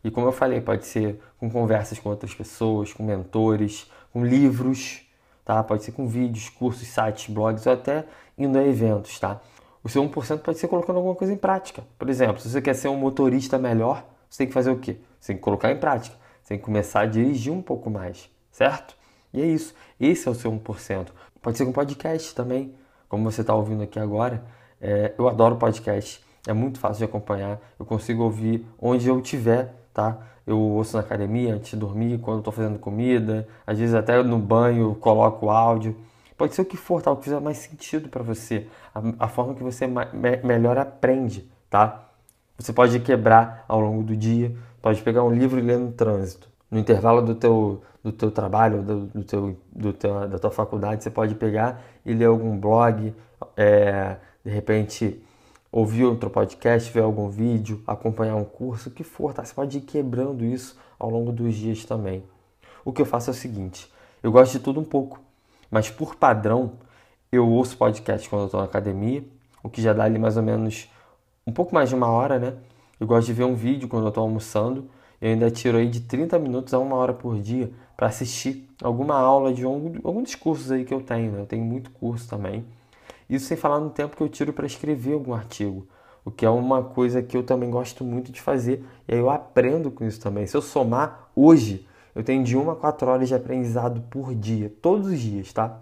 E 0.04 0.10
como 0.10 0.26
eu 0.26 0.32
falei, 0.32 0.62
pode 0.62 0.86
ser 0.86 1.20
com 1.38 1.50
conversas 1.50 2.00
com 2.00 2.10
outras 2.10 2.34
pessoas, 2.34 2.94
com 2.94 3.04
mentores, 3.04 3.92
com 4.14 4.26
livros, 4.26 5.02
tá? 5.50 5.64
Pode 5.64 5.84
ser 5.84 5.94
com 5.94 6.08
vídeos, 6.08 6.48
cursos, 6.48 6.88
sites, 6.88 7.34
blogs 7.34 7.66
ou 7.66 7.74
até 7.74 8.06
indo 8.38 8.56
a 8.56 8.64
eventos, 8.64 9.20
tá? 9.20 9.42
O 9.84 9.90
seu 9.90 10.08
1% 10.08 10.42
pode 10.42 10.60
ser 10.60 10.68
colocando 10.68 10.98
alguma 10.98 11.16
coisa 11.16 11.34
em 11.34 11.38
prática. 11.38 11.82
Por 11.98 12.08
exemplo, 12.08 12.40
se 12.40 12.48
você 12.48 12.62
quer 12.62 12.76
ser 12.76 12.88
um 12.88 12.96
motorista 12.96 13.58
melhor, 13.58 14.06
você 14.30 14.40
tem 14.40 14.48
que 14.48 14.54
fazer 14.54 14.70
o 14.70 14.78
quê? 14.78 14.98
Você 15.20 15.34
tem 15.34 15.38
que 15.38 15.42
colocar 15.42 15.72
em 15.72 15.78
prática. 15.80 16.16
Você 16.44 16.50
tem 16.50 16.60
que 16.60 16.64
começar 16.64 17.00
a 17.00 17.06
dirigir 17.08 17.52
um 17.52 17.64
pouco 17.64 17.90
mais, 17.90 18.30
certo? 18.52 18.96
E 19.34 19.42
é 19.42 19.46
isso. 19.48 19.74
Esse 20.00 20.28
é 20.28 20.32
o 20.32 20.36
seu 20.36 20.52
1%. 20.52 21.08
Pode 21.42 21.58
ser 21.58 21.66
com 21.66 21.72
podcast 21.72 22.36
também, 22.36 22.76
como 23.08 23.24
você 23.24 23.42
está 23.42 23.56
ouvindo 23.56 23.82
aqui 23.82 23.98
agora. 23.98 24.44
É, 24.80 25.16
eu 25.18 25.28
adoro 25.28 25.56
podcast. 25.56 26.24
É 26.48 26.54
muito 26.54 26.80
fácil 26.80 27.00
de 27.00 27.06
acompanhar. 27.06 27.60
Eu 27.80 27.88
consigo 27.88 28.22
ouvir 28.22 28.68
onde 28.80 29.08
eu 29.08 29.20
estiver, 29.20 29.74
tá? 29.94 30.18
eu 30.50 30.58
ouço 30.58 30.98
na 30.98 31.04
academia 31.04 31.54
antes 31.54 31.70
de 31.70 31.78
dormir, 31.78 32.18
quando 32.20 32.40
estou 32.40 32.52
fazendo 32.52 32.80
comida, 32.80 33.48
às 33.68 33.78
vezes 33.78 33.94
até 33.94 34.24
no 34.24 34.40
banho 34.40 34.96
coloco 34.96 35.48
áudio. 35.52 35.96
Pode 36.36 36.56
ser 36.56 36.64
o 36.64 36.66
que 36.66 36.76
for, 36.76 37.04
tá? 37.04 37.12
o 37.12 37.18
que 37.18 37.26
fizer 37.26 37.40
mais 37.40 37.58
sentido 37.58 38.10
para 38.10 38.24
você, 38.24 38.66
a, 38.96 39.26
a, 39.26 39.28
forma 39.28 39.54
que 39.54 39.62
você 39.62 39.86
me, 39.86 40.02
melhor 40.44 40.76
aprende, 40.80 41.48
tá? 41.70 42.10
Você 42.58 42.74
pode 42.74 43.00
quebrar 43.02 43.64
ao 43.68 43.80
longo 43.80 44.02
do 44.02 44.16
dia, 44.16 44.56
pode 44.82 45.04
pegar 45.04 45.24
um 45.24 45.32
livro 45.32 45.60
e 45.60 45.62
ler 45.62 45.78
no 45.78 45.92
trânsito. 45.92 46.50
No 46.72 46.80
intervalo 46.80 47.22
do 47.22 47.36
teu, 47.36 47.84
do 48.04 48.12
teu 48.12 48.32
trabalho, 48.32 48.82
do, 48.82 49.06
do 49.06 49.24
teu, 49.24 49.56
do 49.72 49.94
teu, 49.94 50.28
da 50.28 50.40
tua 50.40 50.52
faculdade, 50.52 51.04
você 51.04 51.12
pode 51.12 51.36
pegar 51.36 51.80
e 52.04 52.12
ler 52.12 52.26
algum 52.26 52.58
blog, 52.58 53.14
é, 53.56 54.16
de 54.44 54.52
repente 54.52 55.22
ouvir 55.72 56.06
outro 56.06 56.30
podcast, 56.30 56.92
ver 56.92 57.02
algum 57.02 57.30
vídeo, 57.30 57.82
acompanhar 57.86 58.36
um 58.36 58.44
curso, 58.44 58.90
o 58.90 58.92
que 58.92 59.04
for, 59.04 59.34
tá? 59.34 59.44
Você 59.44 59.54
pode 59.54 59.78
ir 59.78 59.82
quebrando 59.82 60.44
isso 60.46 60.78
ao 60.98 61.10
longo 61.10 61.32
dos 61.32 61.56
dias 61.56 61.86
também. 61.86 62.24
O 62.84 62.92
que 62.92 63.02
eu 63.02 63.06
faço 63.06 63.30
é 63.30 63.34
o 63.34 63.36
seguinte: 63.36 63.92
eu 64.24 64.32
gosto 64.32 64.54
de 64.54 64.60
tudo 64.60 64.80
um 64.80 64.86
pouco, 64.86 65.20
mas 65.70 65.90
por 65.90 66.16
padrão, 66.16 66.74
eu 67.32 67.48
ouço 67.48 67.78
podcast 67.78 68.30
quando 68.30 68.42
eu 68.42 68.46
estou 68.46 68.60
na 68.60 68.66
academia, 68.66 69.24
o 69.64 69.70
que 69.70 69.82
já 69.82 69.94
dá 69.94 70.04
ali 70.04 70.18
mais 70.18 70.38
ou 70.38 70.44
menos 70.44 70.90
um 71.46 71.52
pouco 71.52 71.74
mais 71.74 71.90
de 71.90 71.96
uma 71.96 72.08
hora, 72.08 72.40
né? 72.40 72.56
Eu 73.00 73.08
gosto 73.08 73.28
de 73.28 73.34
ver 73.34 73.46
um 73.46 73.56
vídeo 73.56 73.88
quando 73.88 74.04
eu 74.04 74.10
estou 74.10 74.24
almoçando 74.24 74.90
eu 75.22 75.32
ainda 75.32 75.52
tiro 75.52 75.78
aí 75.78 75.88
de 75.88 76.02
30 76.02 76.40
minutos 76.40 76.74
a 76.74 76.80
uma 76.80 76.96
hora 76.96 77.14
por 77.14 77.40
dia 77.40 77.72
para 77.98 78.08
assistir 78.08 78.70
alguma 78.82 79.16
aula 79.16 79.54
de 79.54 79.64
algum, 79.66 79.94
algum 80.04 80.24
dos 80.24 80.36
cursos 80.36 80.72
aí 80.72 80.86
que 80.86 80.94
eu 80.94 81.02
tenho, 81.02 81.34
né? 81.34 81.42
Eu 81.42 81.46
tenho 81.46 81.64
muito 81.64 81.92
curso 81.92 82.30
também. 82.30 82.66
Isso 83.30 83.46
sem 83.46 83.56
falar 83.56 83.80
no 83.80 83.90
tempo 83.90 84.18
que 84.18 84.24
eu 84.24 84.30
tiro 84.30 84.52
para 84.52 84.66
escrever 84.66 85.14
algum 85.14 85.34
artigo, 85.34 85.88
o 86.26 86.32
que 86.32 86.46
é 86.46 86.50
uma 86.50 86.84
coisa 86.84 87.22
que 87.22 87.38
eu 87.38 87.44
também 87.44 87.70
gosto 87.70 88.04
muito 88.04 88.32
de 88.32 88.42
fazer, 88.42 88.84
e 89.08 89.14
aí 89.14 89.20
eu 89.20 89.30
aprendo 89.30 89.92
com 89.92 90.04
isso 90.04 90.20
também. 90.20 90.48
Se 90.48 90.58
eu 90.58 90.62
somar 90.62 91.30
hoje, 91.36 91.88
eu 92.16 92.24
tenho 92.24 92.44
de 92.44 92.58
1 92.58 92.72
a 92.72 92.76
4 92.76 93.08
horas 93.08 93.28
de 93.28 93.36
aprendizado 93.36 94.02
por 94.10 94.34
dia, 94.34 94.74
todos 94.82 95.08
os 95.08 95.20
dias, 95.20 95.54
tá? 95.54 95.80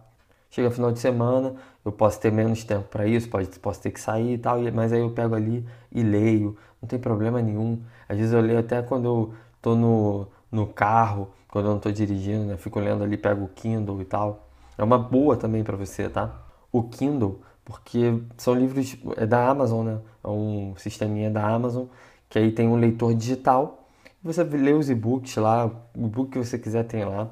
Chega 0.50 0.72
final 0.72 0.92
de 0.92 1.00
semana, 1.00 1.56
eu 1.86 1.92
posso 1.92 2.20
ter 2.20 2.32
menos 2.32 2.64
tempo 2.64 2.88
para 2.90 3.08
isso, 3.08 3.30
pode, 3.30 3.48
posso 3.60 3.82
ter 3.82 3.92
que 3.92 4.00
sair 4.00 4.34
e 4.34 4.38
tal, 4.38 4.60
mas 4.74 4.92
aí 4.92 5.00
eu 5.00 5.10
pego 5.12 5.36
ali 5.36 5.66
e 5.92 6.04
leio, 6.04 6.58
não 6.82 6.88
tem 6.88 7.00
problema 7.00 7.42
nenhum. 7.42 7.80
Às 8.10 8.18
vezes 8.18 8.34
eu 8.34 8.42
leio 8.42 8.60
até 8.60 8.82
quando 8.82 9.06
eu 9.06 9.34
tô 9.62 9.76
no, 9.76 10.28
no 10.52 10.68
carro, 10.68 11.30
quando 11.50 11.66
eu 11.66 11.70
não 11.72 11.78
estou 11.78 11.92
dirigindo, 11.92 12.46
né? 12.46 12.58
Fico 12.58 12.80
lendo 12.80 13.04
ali, 13.04 13.18
pego 13.18 13.46
o 13.46 13.48
Kindle 13.50 14.02
e 14.02 14.06
tal. 14.06 14.48
É 14.78 14.84
uma 14.84 14.98
boa 14.98 15.36
também 15.36 15.64
para 15.64 15.76
você, 15.76 16.10
tá? 16.10 16.47
O 16.72 16.84
Kindle, 16.84 17.42
porque 17.64 18.22
são 18.38 18.56
livros 18.56 18.98
é 19.18 19.26
da 19.26 19.50
Amazon, 19.50 19.86
né? 19.86 20.00
É 20.24 20.28
um 20.28 20.74
sisteminha 20.78 21.30
da 21.30 21.48
Amazon 21.48 21.86
que 22.30 22.38
aí 22.40 22.52
tem 22.52 22.68
um 22.68 22.76
leitor 22.76 23.14
digital. 23.14 23.88
Você 24.24 24.44
lê 24.44 24.74
os 24.74 24.90
e-books 24.90 25.36
lá, 25.38 25.68
o 25.68 26.06
e-book 26.06 26.32
que 26.32 26.38
você 26.40 26.58
quiser 26.60 26.84
tem 26.84 27.06
lá. 27.06 27.30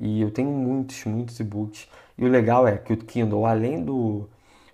E 0.00 0.20
eu 0.20 0.30
tenho 0.30 0.50
muitos, 0.50 1.04
muitos 1.04 1.38
e-books. 1.40 1.88
E 2.16 2.24
o 2.24 2.28
legal 2.28 2.66
é 2.66 2.76
que 2.78 2.92
o 2.92 2.96
Kindle, 2.96 3.46
além 3.46 3.84
do, 3.84 4.28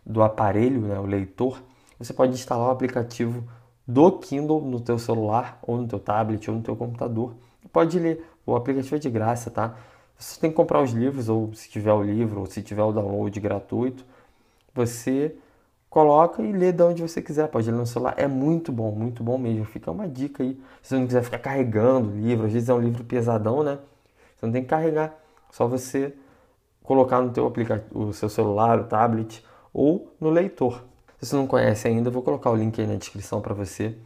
do 0.04 0.22
aparelho, 0.22 0.82
né, 0.82 0.98
o 0.98 1.06
leitor, 1.06 1.62
você 1.98 2.12
pode 2.12 2.32
instalar 2.32 2.68
o 2.68 2.70
aplicativo 2.70 3.44
do 3.86 4.12
Kindle 4.12 4.60
no 4.60 4.80
teu 4.80 4.98
celular, 4.98 5.58
ou 5.62 5.78
no 5.78 5.88
teu 5.88 5.98
tablet, 5.98 6.48
ou 6.50 6.56
no 6.56 6.62
teu 6.62 6.76
computador. 6.76 7.34
Pode 7.72 7.98
ler, 7.98 8.24
o 8.46 8.54
aplicativo 8.54 8.96
é 8.96 8.98
de 8.98 9.10
graça, 9.10 9.50
tá? 9.50 9.74
Você 10.18 10.40
tem 10.40 10.50
que 10.50 10.56
comprar 10.56 10.82
os 10.82 10.90
livros, 10.90 11.28
ou 11.28 11.54
se 11.54 11.68
tiver 11.68 11.92
o 11.92 12.02
livro, 12.02 12.40
ou 12.40 12.46
se 12.46 12.60
tiver 12.60 12.82
o 12.82 12.92
download 12.92 13.38
gratuito, 13.38 14.04
você 14.74 15.34
coloca 15.88 16.42
e 16.42 16.52
lê 16.52 16.72
de 16.72 16.82
onde 16.82 17.02
você 17.02 17.22
quiser. 17.22 17.48
Pode 17.48 17.70
ler 17.70 17.76
no 17.76 17.86
celular. 17.86 18.14
É 18.16 18.26
muito 18.26 18.72
bom, 18.72 18.90
muito 18.90 19.22
bom 19.22 19.38
mesmo. 19.38 19.64
Fica 19.64 19.90
uma 19.92 20.08
dica 20.08 20.42
aí. 20.42 20.54
Se 20.82 20.88
você 20.88 20.96
não 20.96 21.06
quiser 21.06 21.22
ficar 21.22 21.38
carregando 21.38 22.10
o 22.10 22.16
livro, 22.16 22.46
às 22.46 22.52
vezes 22.52 22.68
é 22.68 22.74
um 22.74 22.80
livro 22.80 23.04
pesadão, 23.04 23.62
né? 23.62 23.78
Você 24.36 24.46
não 24.46 24.52
tem 24.52 24.62
que 24.62 24.68
carregar. 24.68 25.14
Só 25.52 25.68
você 25.68 26.12
colocar 26.82 27.20
no 27.20 27.30
teu 27.30 27.46
aplicativo, 27.46 28.08
o 28.08 28.12
seu 28.12 28.28
celular, 28.28 28.80
o 28.80 28.84
tablet 28.84 29.44
ou 29.72 30.12
no 30.20 30.30
leitor. 30.30 30.84
Se 31.20 31.26
você 31.26 31.36
não 31.36 31.46
conhece 31.46 31.86
ainda, 31.86 32.08
eu 32.08 32.12
vou 32.12 32.22
colocar 32.22 32.50
o 32.50 32.56
link 32.56 32.80
aí 32.80 32.86
na 32.86 32.96
descrição 32.96 33.40
para 33.40 33.54
você. 33.54 33.96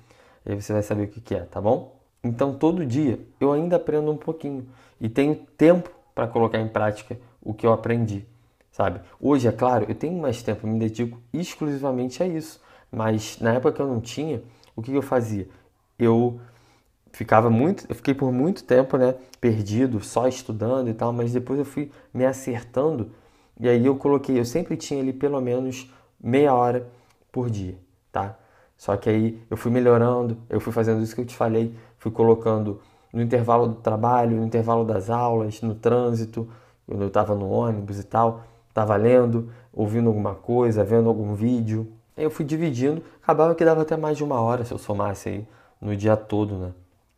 E 0.44 0.52
aí 0.52 0.60
você 0.60 0.72
vai 0.74 0.82
saber 0.82 1.04
o 1.04 1.08
que, 1.08 1.20
que 1.20 1.34
é, 1.34 1.40
tá 1.40 1.60
bom? 1.60 1.96
Então 2.22 2.54
todo 2.54 2.84
dia 2.84 3.18
eu 3.40 3.52
ainda 3.52 3.76
aprendo 3.76 4.10
um 4.10 4.16
pouquinho 4.16 4.66
e 5.00 5.08
tenho 5.08 5.34
tempo 5.56 5.90
para 6.14 6.26
colocar 6.26 6.58
em 6.58 6.68
prática 6.68 7.18
o 7.40 7.54
que 7.54 7.66
eu 7.66 7.72
aprendi, 7.72 8.26
sabe? 8.70 9.00
Hoje, 9.20 9.48
é 9.48 9.52
claro, 9.52 9.86
eu 9.88 9.94
tenho 9.94 10.20
mais 10.20 10.42
tempo, 10.42 10.66
eu 10.66 10.72
me 10.72 10.78
dedico 10.78 11.18
exclusivamente 11.32 12.22
a 12.22 12.26
isso. 12.26 12.60
Mas 12.90 13.38
na 13.40 13.54
época 13.54 13.72
que 13.72 13.80
eu 13.82 13.86
não 13.86 14.00
tinha, 14.00 14.42
o 14.76 14.82
que 14.82 14.92
eu 14.92 15.02
fazia? 15.02 15.48
Eu 15.98 16.40
ficava 17.12 17.50
muito, 17.50 17.86
eu 17.88 17.94
fiquei 17.94 18.14
por 18.14 18.32
muito 18.32 18.64
tempo, 18.64 18.96
né, 18.96 19.14
perdido, 19.40 20.00
só 20.00 20.28
estudando 20.28 20.88
e 20.88 20.94
tal, 20.94 21.12
mas 21.12 21.32
depois 21.32 21.58
eu 21.58 21.64
fui 21.64 21.90
me 22.12 22.24
acertando 22.24 23.10
e 23.60 23.68
aí 23.68 23.84
eu 23.84 23.96
coloquei, 23.96 24.38
eu 24.38 24.44
sempre 24.44 24.76
tinha 24.76 25.00
ali 25.00 25.12
pelo 25.12 25.40
menos 25.40 25.92
meia 26.20 26.54
hora 26.54 26.86
por 27.30 27.50
dia, 27.50 27.76
tá? 28.10 28.36
Só 28.76 28.96
que 28.96 29.08
aí 29.08 29.42
eu 29.50 29.56
fui 29.56 29.70
melhorando, 29.70 30.36
eu 30.50 30.58
fui 30.60 30.72
fazendo 30.72 31.02
isso 31.02 31.14
que 31.14 31.20
eu 31.20 31.26
te 31.26 31.36
falei, 31.36 31.74
fui 31.98 32.10
colocando 32.10 32.80
no 33.12 33.20
intervalo 33.20 33.68
do 33.68 33.74
trabalho, 33.76 34.36
no 34.36 34.44
intervalo 34.44 34.84
das 34.84 35.10
aulas, 35.10 35.60
no 35.60 35.74
trânsito, 35.74 36.48
quando 36.86 37.02
eu 37.02 37.08
estava 37.08 37.34
no 37.34 37.50
ônibus 37.50 37.98
e 37.98 38.04
tal, 38.04 38.42
estava 38.68 38.96
lendo, 38.96 39.50
ouvindo 39.72 40.08
alguma 40.08 40.34
coisa, 40.34 40.84
vendo 40.84 41.08
algum 41.08 41.34
vídeo. 41.34 41.92
Aí 42.16 42.24
eu 42.24 42.30
fui 42.30 42.44
dividindo, 42.44 43.02
acabava 43.22 43.54
que 43.54 43.64
dava 43.64 43.82
até 43.82 43.96
mais 43.96 44.16
de 44.16 44.24
uma 44.24 44.40
hora 44.40 44.64
se 44.64 44.72
eu 44.72 44.78
somasse 44.78 45.28
aí 45.28 45.48
no 45.80 45.96
dia 45.96 46.16
todo, 46.16 46.56
né? 46.56 46.72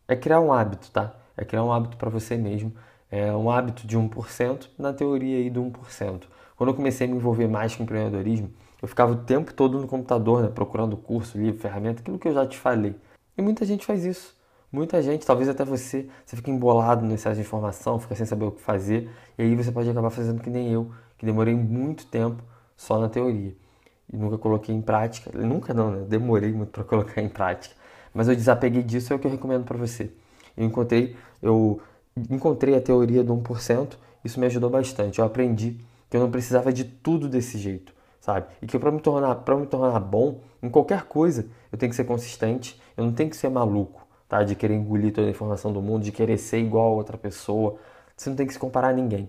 é 0.06 0.14
criar 0.16 0.40
um 0.40 0.52
hábito, 0.52 0.90
tá? 0.90 1.14
É 1.36 1.44
criar 1.44 1.64
um 1.64 1.72
hábito 1.72 1.96
para 1.96 2.10
você 2.10 2.36
mesmo. 2.36 2.72
É 3.10 3.32
um 3.32 3.50
hábito 3.50 3.86
de 3.86 3.98
1%, 3.98 4.68
na 4.78 4.92
teoria 4.92 5.38
aí 5.38 5.50
do 5.50 5.62
1%. 5.62 6.22
Quando 6.56 6.70
eu 6.70 6.74
comecei 6.74 7.06
a 7.06 7.10
me 7.10 7.16
envolver 7.16 7.48
mais 7.48 7.74
com 7.74 7.82
empreendedorismo, 7.82 8.50
eu 8.80 8.88
ficava 8.88 9.12
o 9.12 9.16
tempo 9.16 9.52
todo 9.52 9.78
no 9.78 9.86
computador, 9.86 10.42
né, 10.42 10.48
procurando 10.48 10.96
curso, 10.96 11.38
livro, 11.38 11.60
ferramenta, 11.60 12.00
aquilo 12.00 12.18
que 12.18 12.28
eu 12.28 12.34
já 12.34 12.46
te 12.46 12.58
falei. 12.58 12.94
E 13.36 13.42
muita 13.42 13.64
gente 13.64 13.84
faz 13.84 14.04
isso. 14.04 14.34
Muita 14.74 15.00
gente, 15.00 15.24
talvez 15.24 15.48
até 15.48 15.64
você, 15.64 16.08
você 16.26 16.34
fica 16.34 16.50
embolado 16.50 17.06
no 17.06 17.14
excesso 17.14 17.36
de 17.36 17.42
informação, 17.42 17.98
fica 18.00 18.14
sem 18.14 18.26
saber 18.26 18.46
o 18.46 18.50
que 18.50 18.60
fazer, 18.60 19.08
e 19.38 19.42
aí 19.42 19.54
você 19.54 19.70
pode 19.70 19.88
acabar 19.88 20.10
fazendo 20.10 20.42
que 20.42 20.50
nem 20.50 20.72
eu, 20.72 20.90
que 21.16 21.24
demorei 21.24 21.54
muito 21.54 22.06
tempo 22.06 22.42
só 22.76 22.98
na 22.98 23.08
teoria. 23.08 23.54
E 24.12 24.16
nunca 24.16 24.36
coloquei 24.36 24.74
em 24.74 24.82
prática. 24.82 25.30
Nunca 25.38 25.72
não, 25.72 25.90
né? 25.92 26.04
Demorei 26.08 26.52
muito 26.52 26.70
para 26.70 26.82
colocar 26.84 27.22
em 27.22 27.28
prática 27.28 27.74
mas 28.14 28.28
eu 28.28 28.36
desapeguei 28.36 28.82
disso, 28.82 29.12
é 29.12 29.16
o 29.16 29.18
que 29.18 29.26
eu 29.26 29.30
recomendo 29.30 29.64
para 29.64 29.76
você. 29.76 30.10
Eu 30.56 30.64
encontrei, 30.64 31.16
eu 31.42 31.80
encontrei 32.30 32.76
a 32.76 32.80
teoria 32.80 33.24
do 33.24 33.34
1%, 33.34 33.98
isso 34.24 34.38
me 34.38 34.46
ajudou 34.46 34.70
bastante. 34.70 35.18
Eu 35.18 35.24
aprendi 35.24 35.80
que 36.08 36.16
eu 36.16 36.20
não 36.20 36.30
precisava 36.30 36.72
de 36.72 36.84
tudo 36.84 37.28
desse 37.28 37.58
jeito, 37.58 37.92
sabe? 38.20 38.46
E 38.62 38.66
que 38.66 38.78
para 38.78 38.92
me 38.92 39.00
tornar, 39.00 39.34
para 39.34 39.56
me 39.56 39.66
tornar 39.66 39.98
bom 39.98 40.38
em 40.62 40.70
qualquer 40.70 41.02
coisa, 41.02 41.46
eu 41.72 41.76
tenho 41.76 41.90
que 41.90 41.96
ser 41.96 42.04
consistente, 42.04 42.80
eu 42.96 43.04
não 43.04 43.12
tenho 43.12 43.28
que 43.28 43.36
ser 43.36 43.48
maluco, 43.48 44.03
tá? 44.28 44.42
De 44.42 44.54
querer 44.54 44.74
engolir 44.74 45.12
toda 45.12 45.26
a 45.26 45.30
informação 45.30 45.72
do 45.72 45.80
mundo, 45.80 46.04
de 46.04 46.12
querer 46.12 46.38
ser 46.38 46.58
igual 46.58 46.92
a 46.92 46.94
outra 46.94 47.16
pessoa. 47.16 47.76
Você 48.16 48.30
não 48.30 48.36
tem 48.36 48.46
que 48.46 48.52
se 48.52 48.58
comparar 48.58 48.88
a 48.88 48.92
ninguém, 48.92 49.28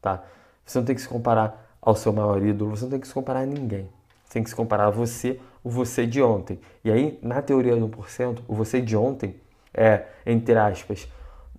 tá? 0.00 0.22
Você 0.64 0.78
não 0.78 0.84
tem 0.84 0.94
que 0.94 1.02
se 1.02 1.08
comparar 1.08 1.76
ao 1.80 1.94
seu 1.94 2.12
maior 2.12 2.42
ídolo, 2.42 2.70
você 2.70 2.84
não 2.84 2.90
tem 2.90 3.00
que 3.00 3.08
se 3.08 3.14
comparar 3.14 3.40
a 3.40 3.46
ninguém. 3.46 3.88
Você 4.24 4.34
tem 4.34 4.42
que 4.42 4.50
se 4.50 4.56
comparar 4.56 4.86
a 4.86 4.90
você 4.90 5.40
o 5.62 5.70
você 5.70 6.06
de 6.06 6.22
ontem. 6.22 6.60
E 6.84 6.90
aí, 6.90 7.18
na 7.22 7.40
teoria 7.40 7.74
do 7.74 7.88
1%, 7.88 8.40
o 8.46 8.54
você 8.54 8.80
de 8.80 8.94
ontem 8.96 9.34
é, 9.72 10.04
entre 10.26 10.56
aspas, 10.56 11.08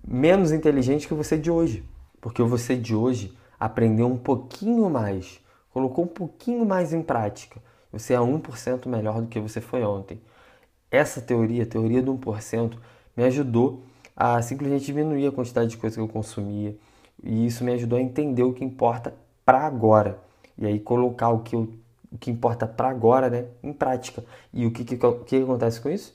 menos 0.06 0.52
inteligente 0.52 1.06
que 1.06 1.12
o 1.12 1.16
você 1.16 1.36
de 1.36 1.50
hoje. 1.50 1.84
Porque 2.20 2.40
o 2.40 2.46
você 2.46 2.76
de 2.76 2.94
hoje 2.94 3.36
aprendeu 3.58 4.06
um 4.06 4.16
pouquinho 4.16 4.88
mais, 4.88 5.40
colocou 5.72 6.04
um 6.04 6.08
pouquinho 6.08 6.64
mais 6.64 6.92
em 6.92 7.02
prática. 7.02 7.60
Você 7.92 8.14
é 8.14 8.18
1% 8.18 8.86
melhor 8.86 9.20
do 9.20 9.26
que 9.26 9.40
você 9.40 9.60
foi 9.60 9.82
ontem. 9.82 10.20
Essa 10.90 11.20
teoria, 11.20 11.64
a 11.64 11.66
teoria 11.66 12.02
do 12.02 12.14
1%, 12.14 12.74
me 13.16 13.24
ajudou 13.24 13.82
a 14.16 14.40
simplesmente 14.42 14.86
diminuir 14.86 15.26
a 15.26 15.32
quantidade 15.32 15.70
de 15.70 15.76
coisa 15.76 15.96
que 15.96 16.02
eu 16.02 16.08
consumia. 16.08 16.76
E 17.22 17.46
isso 17.46 17.64
me 17.64 17.72
ajudou 17.72 17.98
a 17.98 18.02
entender 18.02 18.42
o 18.42 18.52
que 18.52 18.64
importa 18.64 19.14
para 19.44 19.66
agora. 19.66 20.18
E 20.56 20.66
aí 20.66 20.80
colocar 20.80 21.30
o 21.30 21.40
que 21.40 21.54
eu 21.54 21.68
o 22.10 22.18
que 22.18 22.30
importa 22.30 22.66
para 22.66 22.88
agora, 22.88 23.28
né, 23.28 23.46
em 23.62 23.72
prática. 23.72 24.24
E 24.52 24.64
o 24.64 24.70
que, 24.70 24.84
que, 24.84 24.96
que 24.96 25.36
acontece 25.36 25.80
com 25.80 25.90
isso? 25.90 26.14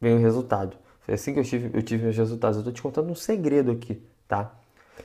Vem 0.00 0.14
o 0.14 0.18
resultado. 0.18 0.76
Foi 1.00 1.14
assim 1.14 1.34
que 1.34 1.40
eu 1.40 1.44
tive, 1.44 1.76
eu 1.76 1.82
tive 1.82 2.04
meus 2.04 2.16
resultados. 2.16 2.56
Eu 2.56 2.60
estou 2.60 2.72
te 2.72 2.80
contando 2.80 3.10
um 3.10 3.14
segredo 3.14 3.70
aqui, 3.70 4.00
tá? 4.26 4.54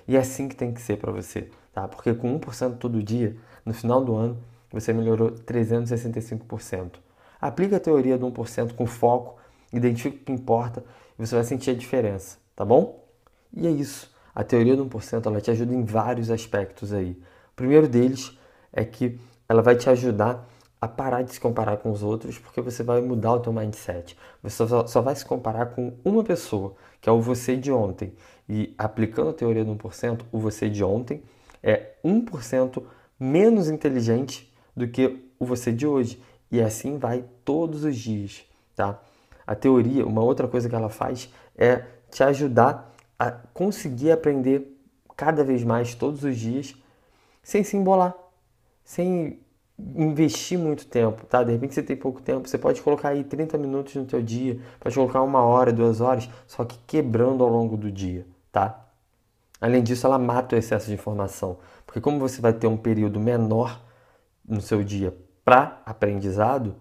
E 0.07 0.15
é 0.15 0.19
assim 0.19 0.47
que 0.47 0.55
tem 0.55 0.73
que 0.73 0.81
ser 0.81 0.97
para 0.97 1.11
você, 1.11 1.49
tá? 1.73 1.87
Porque 1.87 2.13
com 2.13 2.39
1% 2.39 2.77
todo 2.77 3.01
dia, 3.01 3.35
no 3.65 3.73
final 3.73 4.03
do 4.03 4.15
ano, 4.15 4.37
você 4.71 4.93
melhorou 4.93 5.31
365%. 5.31 6.93
Aplica 7.39 7.77
a 7.77 7.79
teoria 7.79 8.17
do 8.17 8.25
1% 8.31 8.73
com 8.73 8.85
foco, 8.85 9.37
identifica 9.71 10.17
o 10.17 10.19
que 10.25 10.31
importa 10.31 10.83
e 11.17 11.25
você 11.25 11.35
vai 11.35 11.43
sentir 11.43 11.71
a 11.71 11.75
diferença, 11.75 12.37
tá 12.55 12.63
bom? 12.63 13.03
E 13.53 13.67
é 13.67 13.71
isso. 13.71 14.11
A 14.33 14.43
teoria 14.43 14.75
do 14.75 14.85
1% 14.85 15.25
ela 15.25 15.41
te 15.41 15.49
ajuda 15.49 15.73
em 15.73 15.83
vários 15.83 16.29
aspectos 16.29 16.93
aí. 16.93 17.11
O 17.51 17.55
primeiro 17.55 17.87
deles 17.87 18.37
é 18.71 18.85
que 18.85 19.19
ela 19.49 19.61
vai 19.61 19.75
te 19.75 19.89
ajudar 19.89 20.47
a 20.79 20.87
parar 20.87 21.23
de 21.23 21.33
se 21.33 21.39
comparar 21.39 21.77
com 21.77 21.91
os 21.91 22.03
outros, 22.03 22.37
porque 22.37 22.61
você 22.61 22.83
vai 22.83 23.01
mudar 23.01 23.33
o 23.33 23.39
teu 23.39 23.51
mindset. 23.51 24.15
Você 24.43 24.67
só, 24.87 25.01
vai 25.01 25.15
se 25.15 25.25
comparar 25.25 25.67
com 25.67 25.93
uma 26.05 26.23
pessoa, 26.23 26.75
que 27.01 27.09
é 27.09 27.11
o 27.11 27.19
você 27.19 27.57
de 27.57 27.71
ontem. 27.71 28.13
E 28.47 28.73
aplicando 28.77 29.31
a 29.31 29.33
teoria 29.33 29.65
do 29.65 29.75
1%, 29.75 30.21
o 30.31 30.39
você 30.39 30.69
de 30.69 30.83
ontem 30.83 31.23
é 31.63 31.93
1% 32.05 32.83
menos 33.19 33.69
inteligente 33.69 34.53
do 34.75 34.87
que 34.87 35.19
o 35.39 35.45
você 35.45 35.71
de 35.71 35.87
hoje. 35.87 36.21
E 36.51 36.61
assim 36.61 36.97
vai 36.97 37.25
todos 37.43 37.83
os 37.83 37.95
dias, 37.95 38.45
tá? 38.75 38.99
A 39.45 39.55
teoria, 39.55 40.05
uma 40.05 40.21
outra 40.21 40.47
coisa 40.47 40.67
que 40.69 40.75
ela 40.75 40.89
faz 40.89 41.31
é 41.57 41.83
te 42.09 42.23
ajudar 42.23 42.93
a 43.17 43.31
conseguir 43.31 44.11
aprender 44.11 44.77
cada 45.15 45.43
vez 45.43 45.63
mais 45.63 45.95
todos 45.95 46.23
os 46.23 46.37
dias 46.37 46.75
sem 47.41 47.63
se 47.63 47.75
embolar 47.75 48.15
sem 48.87 49.41
investir 49.77 50.57
muito 50.57 50.87
tempo, 50.87 51.25
tá? 51.25 51.43
De 51.43 51.51
repente 51.51 51.73
você 51.75 51.83
tem 51.83 51.95
pouco 51.95 52.21
tempo, 52.21 52.47
você 52.47 52.57
pode 52.57 52.81
colocar 52.81 53.09
aí 53.09 53.23
30 53.23 53.57
minutos 53.57 53.93
no 53.95 54.05
teu 54.05 54.21
dia, 54.21 54.59
pode 54.79 54.95
colocar 54.95 55.21
uma 55.21 55.41
hora, 55.41 55.73
duas 55.73 55.99
horas, 55.99 56.29
só 56.47 56.63
que 56.63 56.77
quebrando 56.87 57.43
ao 57.43 57.49
longo 57.49 57.75
do 57.75 57.91
dia, 57.91 58.25
tá? 58.49 58.87
Além 59.59 59.83
disso, 59.83 60.07
ela 60.07 60.17
mata 60.17 60.55
o 60.55 60.57
excesso 60.57 60.87
de 60.87 60.93
informação, 60.93 61.57
porque 61.85 61.99
como 61.99 62.17
você 62.17 62.39
vai 62.39 62.53
ter 62.53 62.67
um 62.67 62.77
período 62.77 63.19
menor 63.19 63.83
no 64.47 64.61
seu 64.61 64.81
dia 64.83 65.13
para 65.47 65.81
aprendizado, 65.85 66.75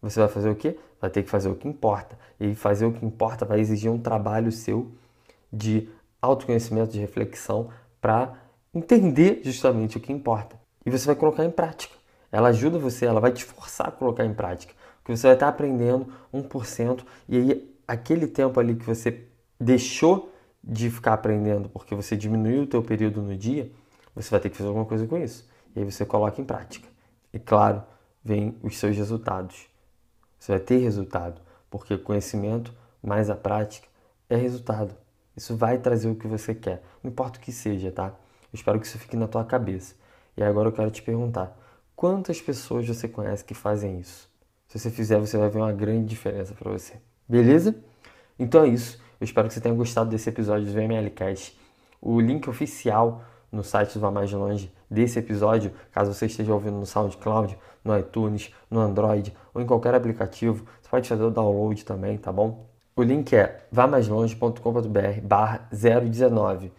você 0.00 0.18
vai 0.18 0.28
fazer 0.28 0.50
o 0.50 0.56
quê? 0.56 0.76
vai 1.00 1.08
ter 1.08 1.22
que 1.22 1.30
fazer 1.30 1.48
o 1.48 1.54
que 1.54 1.68
importa. 1.68 2.18
E 2.40 2.52
fazer 2.56 2.84
o 2.84 2.92
que 2.92 3.04
importa 3.04 3.44
vai 3.44 3.60
exigir 3.60 3.90
um 3.90 3.98
trabalho 3.98 4.50
seu 4.50 4.90
de 5.52 5.88
autoconhecimento, 6.20 6.90
de 6.90 6.98
reflexão, 6.98 7.68
para 8.00 8.34
entender 8.74 9.40
justamente 9.44 9.96
o 9.96 10.00
que 10.00 10.12
importa. 10.12 10.58
E 10.84 10.90
você 10.90 11.06
vai 11.06 11.14
colocar 11.14 11.44
em 11.44 11.50
prática. 11.50 11.94
Ela 12.32 12.48
ajuda 12.48 12.76
você, 12.76 13.06
ela 13.06 13.20
vai 13.20 13.30
te 13.30 13.44
forçar 13.44 13.86
a 13.86 13.90
colocar 13.92 14.24
em 14.24 14.34
prática. 14.34 14.74
Porque 14.98 15.16
você 15.16 15.28
vai 15.28 15.34
estar 15.34 15.48
aprendendo 15.48 16.06
1%, 16.34 17.04
e 17.28 17.36
aí 17.36 17.76
aquele 17.86 18.26
tempo 18.26 18.58
ali 18.58 18.74
que 18.74 18.84
você 18.84 19.24
deixou 19.60 20.32
de 20.62 20.90
ficar 20.90 21.14
aprendendo 21.14 21.68
porque 21.68 21.94
você 21.94 22.16
diminuiu 22.16 22.62
o 22.62 22.66
teu 22.66 22.82
período 22.82 23.22
no 23.22 23.36
dia, 23.36 23.70
você 24.12 24.28
vai 24.28 24.40
ter 24.40 24.50
que 24.50 24.56
fazer 24.56 24.68
alguma 24.68 24.86
coisa 24.86 25.06
com 25.06 25.18
isso. 25.18 25.48
E 25.74 25.80
aí 25.80 25.84
você 25.84 26.04
coloca 26.04 26.40
em 26.40 26.44
prática. 26.44 26.88
E 27.32 27.38
claro, 27.38 27.82
vem 28.24 28.56
os 28.62 28.78
seus 28.78 28.96
resultados. 28.96 29.66
Você 30.38 30.52
vai 30.52 30.60
ter 30.60 30.78
resultado, 30.78 31.40
porque 31.70 31.96
conhecimento 31.96 32.72
mais 33.02 33.30
a 33.30 33.34
prática 33.34 33.88
é 34.28 34.36
resultado. 34.36 34.94
Isso 35.36 35.56
vai 35.56 35.78
trazer 35.78 36.08
o 36.08 36.14
que 36.14 36.26
você 36.26 36.54
quer, 36.54 36.82
não 37.02 37.10
importa 37.10 37.38
o 37.38 37.42
que 37.42 37.52
seja, 37.52 37.90
tá? 37.90 38.08
Eu 38.08 38.54
espero 38.56 38.78
que 38.78 38.86
isso 38.86 38.98
fique 38.98 39.16
na 39.16 39.26
tua 39.26 39.44
cabeça. 39.44 39.94
E 40.36 40.42
agora 40.42 40.68
eu 40.68 40.72
quero 40.72 40.90
te 40.90 41.02
perguntar: 41.02 41.56
quantas 41.96 42.40
pessoas 42.40 42.86
você 42.86 43.08
conhece 43.08 43.44
que 43.44 43.54
fazem 43.54 43.98
isso? 43.98 44.30
Se 44.68 44.78
você 44.78 44.90
fizer, 44.90 45.18
você 45.18 45.36
vai 45.36 45.48
ver 45.48 45.58
uma 45.58 45.72
grande 45.72 46.06
diferença 46.06 46.54
para 46.54 46.70
você. 46.70 46.94
Beleza? 47.28 47.74
Então 48.38 48.64
é 48.64 48.68
isso. 48.68 49.00
Eu 49.20 49.24
espero 49.24 49.48
que 49.48 49.54
você 49.54 49.60
tenha 49.60 49.74
gostado 49.74 50.10
desse 50.10 50.28
episódio 50.28 50.66
do 50.66 50.72
VMLcast. 50.72 51.58
O 52.00 52.20
link 52.20 52.48
oficial 52.48 53.24
no 53.50 53.62
site 53.62 53.94
do 53.94 54.00
Vá 54.00 54.10
Mais 54.10 54.32
Longe 54.32 54.72
desse 54.92 55.18
episódio, 55.18 55.72
caso 55.90 56.12
você 56.12 56.26
esteja 56.26 56.52
ouvindo 56.52 56.76
no 56.76 56.86
SoundCloud, 56.86 57.58
no 57.84 57.98
iTunes, 57.98 58.52
no 58.70 58.80
Android 58.80 59.34
ou 59.54 59.60
em 59.60 59.66
qualquer 59.66 59.94
aplicativo, 59.94 60.64
você 60.80 60.88
pode 60.88 61.08
fazer 61.08 61.22
o 61.22 61.30
download 61.30 61.84
também, 61.84 62.16
tá 62.18 62.30
bom? 62.30 62.66
O 62.94 63.02
link 63.02 63.34
é 63.34 63.64
vamaslonge.com.br 63.72 65.20
barra 65.22 65.66
019 65.72 66.70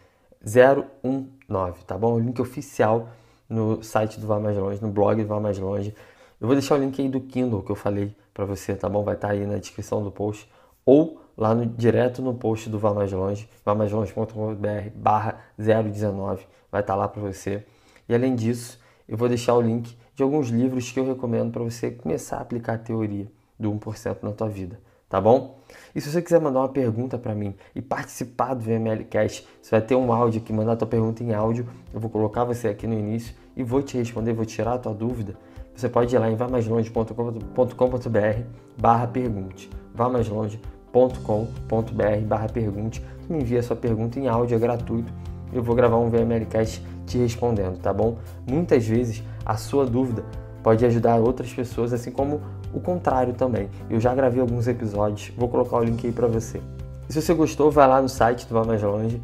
019, 0.44 1.84
tá 1.86 1.98
bom? 1.98 2.14
O 2.14 2.20
link 2.20 2.40
oficial 2.42 3.10
no 3.50 3.82
site 3.82 4.20
do 4.20 4.28
Vá 4.28 4.40
Mais 4.40 4.58
Longe, 4.58 4.82
no 4.82 4.90
blog 4.90 5.22
do 5.22 5.28
Vá 5.28 5.40
Mais 5.40 5.58
Longe. 5.58 5.96
Eu 6.40 6.48
vou 6.48 6.56
deixar 6.56 6.76
o 6.76 6.78
link 6.78 7.02
aí 7.02 7.10
do 7.10 7.22
Kindle 7.22 7.64
que 7.64 7.72
eu 7.72 7.76
falei 7.76 8.16
para 8.34 8.46
você, 8.46 8.76
tá 8.76 8.90
bom? 8.90 9.04
Vai 9.04 9.16
estar 9.16 9.30
tá 9.30 9.34
aí 9.34 9.46
na 9.46 9.58
descrição 9.58 10.04
do 10.04 10.12
post 10.12 10.50
ou 10.86 11.22
lá 11.38 11.56
no, 11.56 11.66
direto 11.66 12.22
no 12.22 12.34
post 12.34 12.70
do 12.70 12.78
Vá 12.78 12.94
Mais 12.94 13.12
Longe, 13.12 13.50
vamaslonge.com.br 13.66 14.90
barra 14.96 15.40
019, 15.58 16.46
vai 16.72 16.82
estar 16.82 16.94
tá 16.94 16.96
lá 16.96 17.08
para 17.08 17.22
você. 17.22 17.66
E 18.08 18.16
além 18.16 18.36
disso, 18.36 18.80
eu 19.08 19.18
vou 19.18 19.28
deixar 19.28 19.56
o 19.56 19.62
link 19.62 19.98
de 20.16 20.24
alguns 20.24 20.50
livros 20.50 20.92
que 20.92 21.00
eu 21.00 21.06
recomendo 21.06 21.52
para 21.52 21.64
você 21.64 21.92
começar 21.92 22.38
a 22.38 22.42
aplicar 22.42 22.74
a 22.74 22.78
teoria 22.78 23.28
do 23.60 23.72
1% 23.72 24.18
na 24.22 24.32
tua 24.32 24.50
vida, 24.50 24.80
tá 25.10 25.20
bom? 25.20 25.60
E 25.96 26.02
se 26.02 26.12
você 26.12 26.22
quiser 26.22 26.40
mandar 26.40 26.60
uma 26.60 26.70
pergunta 26.70 27.18
para 27.18 27.34
mim 27.34 27.56
e 27.74 27.82
participar 27.82 28.54
do 28.54 28.64
VMLcast, 28.64 29.48
você 29.62 29.72
vai 29.72 29.82
ter 29.82 29.96
um 29.96 30.12
áudio 30.12 30.42
aqui, 30.42 30.54
mandar 30.54 30.76
tua 30.76 30.88
pergunta 30.88 31.24
em 31.24 31.34
áudio, 31.34 31.68
eu 31.94 32.00
vou 32.00 32.10
colocar 32.10 32.44
você 32.44 32.68
aqui 32.68 32.86
no 32.86 32.94
início 32.94 33.34
e 33.56 33.64
vou 33.64 33.82
te 33.82 33.98
responder, 33.98 34.34
vou 34.34 34.46
tirar 34.46 34.74
a 34.74 34.78
tua 34.78 34.94
dúvida. 34.94 35.36
Você 35.76 35.90
pode 35.90 36.16
ir 36.16 36.20
lá 36.20 36.30
em 36.30 36.36
vamaslonge.com.br 36.36 38.44
barra 38.78 39.08
pergunte, 39.08 39.70
vá 39.94 40.10
mais 40.10 40.28
longe 40.28 40.60
com.br 40.94 42.28
barra 42.28 42.48
pergunte. 42.48 43.04
Me 43.28 43.40
envia 43.40 43.64
sua 43.64 43.76
pergunta 43.76 44.20
em 44.20 44.28
áudio, 44.28 44.56
é 44.56 44.60
gratuito. 44.60 45.12
Eu 45.52 45.64
vou 45.64 45.76
gravar 45.76 45.98
um 45.98 46.10
VMLcast 46.10 46.86
te 47.06 47.18
respondendo, 47.18 47.78
tá 47.80 47.94
bom? 47.94 48.18
Muitas 48.48 48.86
vezes 48.86 49.24
a 49.46 49.56
sua 49.58 49.86
dúvida 49.86 50.24
pode 50.62 50.86
ajudar 50.86 51.18
outras 51.18 51.52
pessoas, 51.54 51.94
assim 51.94 52.12
como 52.12 52.42
o 52.74 52.80
contrário 52.80 53.34
também. 53.34 53.70
Eu 53.90 54.00
já 54.00 54.16
gravei 54.16 54.42
alguns 54.42 54.68
episódios, 54.68 55.32
vou 55.38 55.50
colocar 55.50 55.78
o 55.78 55.84
link 55.84 56.06
aí 56.06 56.14
para 56.14 56.28
você. 56.28 56.62
E 57.10 57.14
se 57.14 57.22
você 57.22 57.34
gostou, 57.34 57.70
vai 57.70 57.88
lá 57.88 58.02
no 58.02 58.10
site 58.10 58.48
do 58.48 58.54
Vá 58.54 58.64
Mais 58.64 58.82
Longe, 58.82 59.22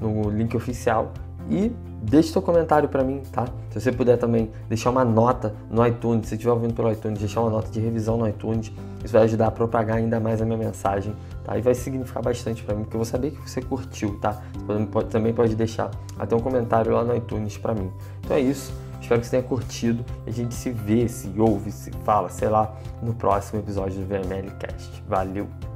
no 0.00 0.30
link 0.30 0.56
oficial 0.56 1.12
e 1.50 1.72
deixe 2.04 2.30
seu 2.30 2.42
comentário 2.42 2.88
para 2.88 3.02
mim, 3.02 3.22
tá? 3.32 3.46
Se 3.70 3.80
você 3.80 3.92
puder 3.92 4.16
também 4.16 4.50
deixar 4.68 4.90
uma 4.90 5.04
nota 5.04 5.54
no 5.70 5.86
iTunes, 5.86 6.28
se 6.28 6.34
estiver 6.34 6.52
ouvindo 6.52 6.74
pelo 6.74 6.90
iTunes, 6.90 7.18
deixar 7.18 7.40
uma 7.40 7.50
nota 7.50 7.70
de 7.70 7.80
revisão 7.80 8.16
no 8.16 8.28
iTunes, 8.28 8.72
isso 9.04 9.12
vai 9.12 9.22
ajudar 9.22 9.48
a 9.48 9.50
propagar 9.50 9.96
ainda 9.98 10.20
mais 10.20 10.40
a 10.40 10.44
minha 10.44 10.58
mensagem, 10.58 11.14
tá? 11.44 11.56
E 11.56 11.60
vai 11.60 11.74
significar 11.74 12.22
bastante 12.22 12.62
para 12.62 12.74
mim, 12.74 12.82
porque 12.82 12.96
eu 12.96 13.00
vou 13.00 13.06
saber 13.06 13.32
que 13.32 13.50
você 13.50 13.60
curtiu, 13.60 14.18
tá? 14.20 14.42
Você 14.66 14.86
pode, 14.86 15.08
também 15.08 15.32
pode 15.32 15.54
deixar 15.54 15.90
até 16.18 16.34
um 16.34 16.40
comentário 16.40 16.92
lá 16.92 17.04
no 17.04 17.14
iTunes 17.14 17.56
para 17.56 17.74
mim. 17.74 17.90
Então 18.20 18.36
é 18.36 18.40
isso. 18.40 18.72
Espero 19.00 19.20
que 19.20 19.26
você 19.26 19.32
tenha 19.32 19.42
curtido. 19.42 20.04
A 20.26 20.30
gente 20.30 20.54
se 20.54 20.70
vê, 20.70 21.06
se 21.08 21.30
ouve, 21.38 21.70
se 21.70 21.90
fala, 22.04 22.30
sei 22.30 22.48
lá, 22.48 22.74
no 23.02 23.12
próximo 23.12 23.60
episódio 23.60 24.00
do 24.00 24.06
VML 24.06 24.50
Cast. 24.58 25.02
Valeu! 25.06 25.73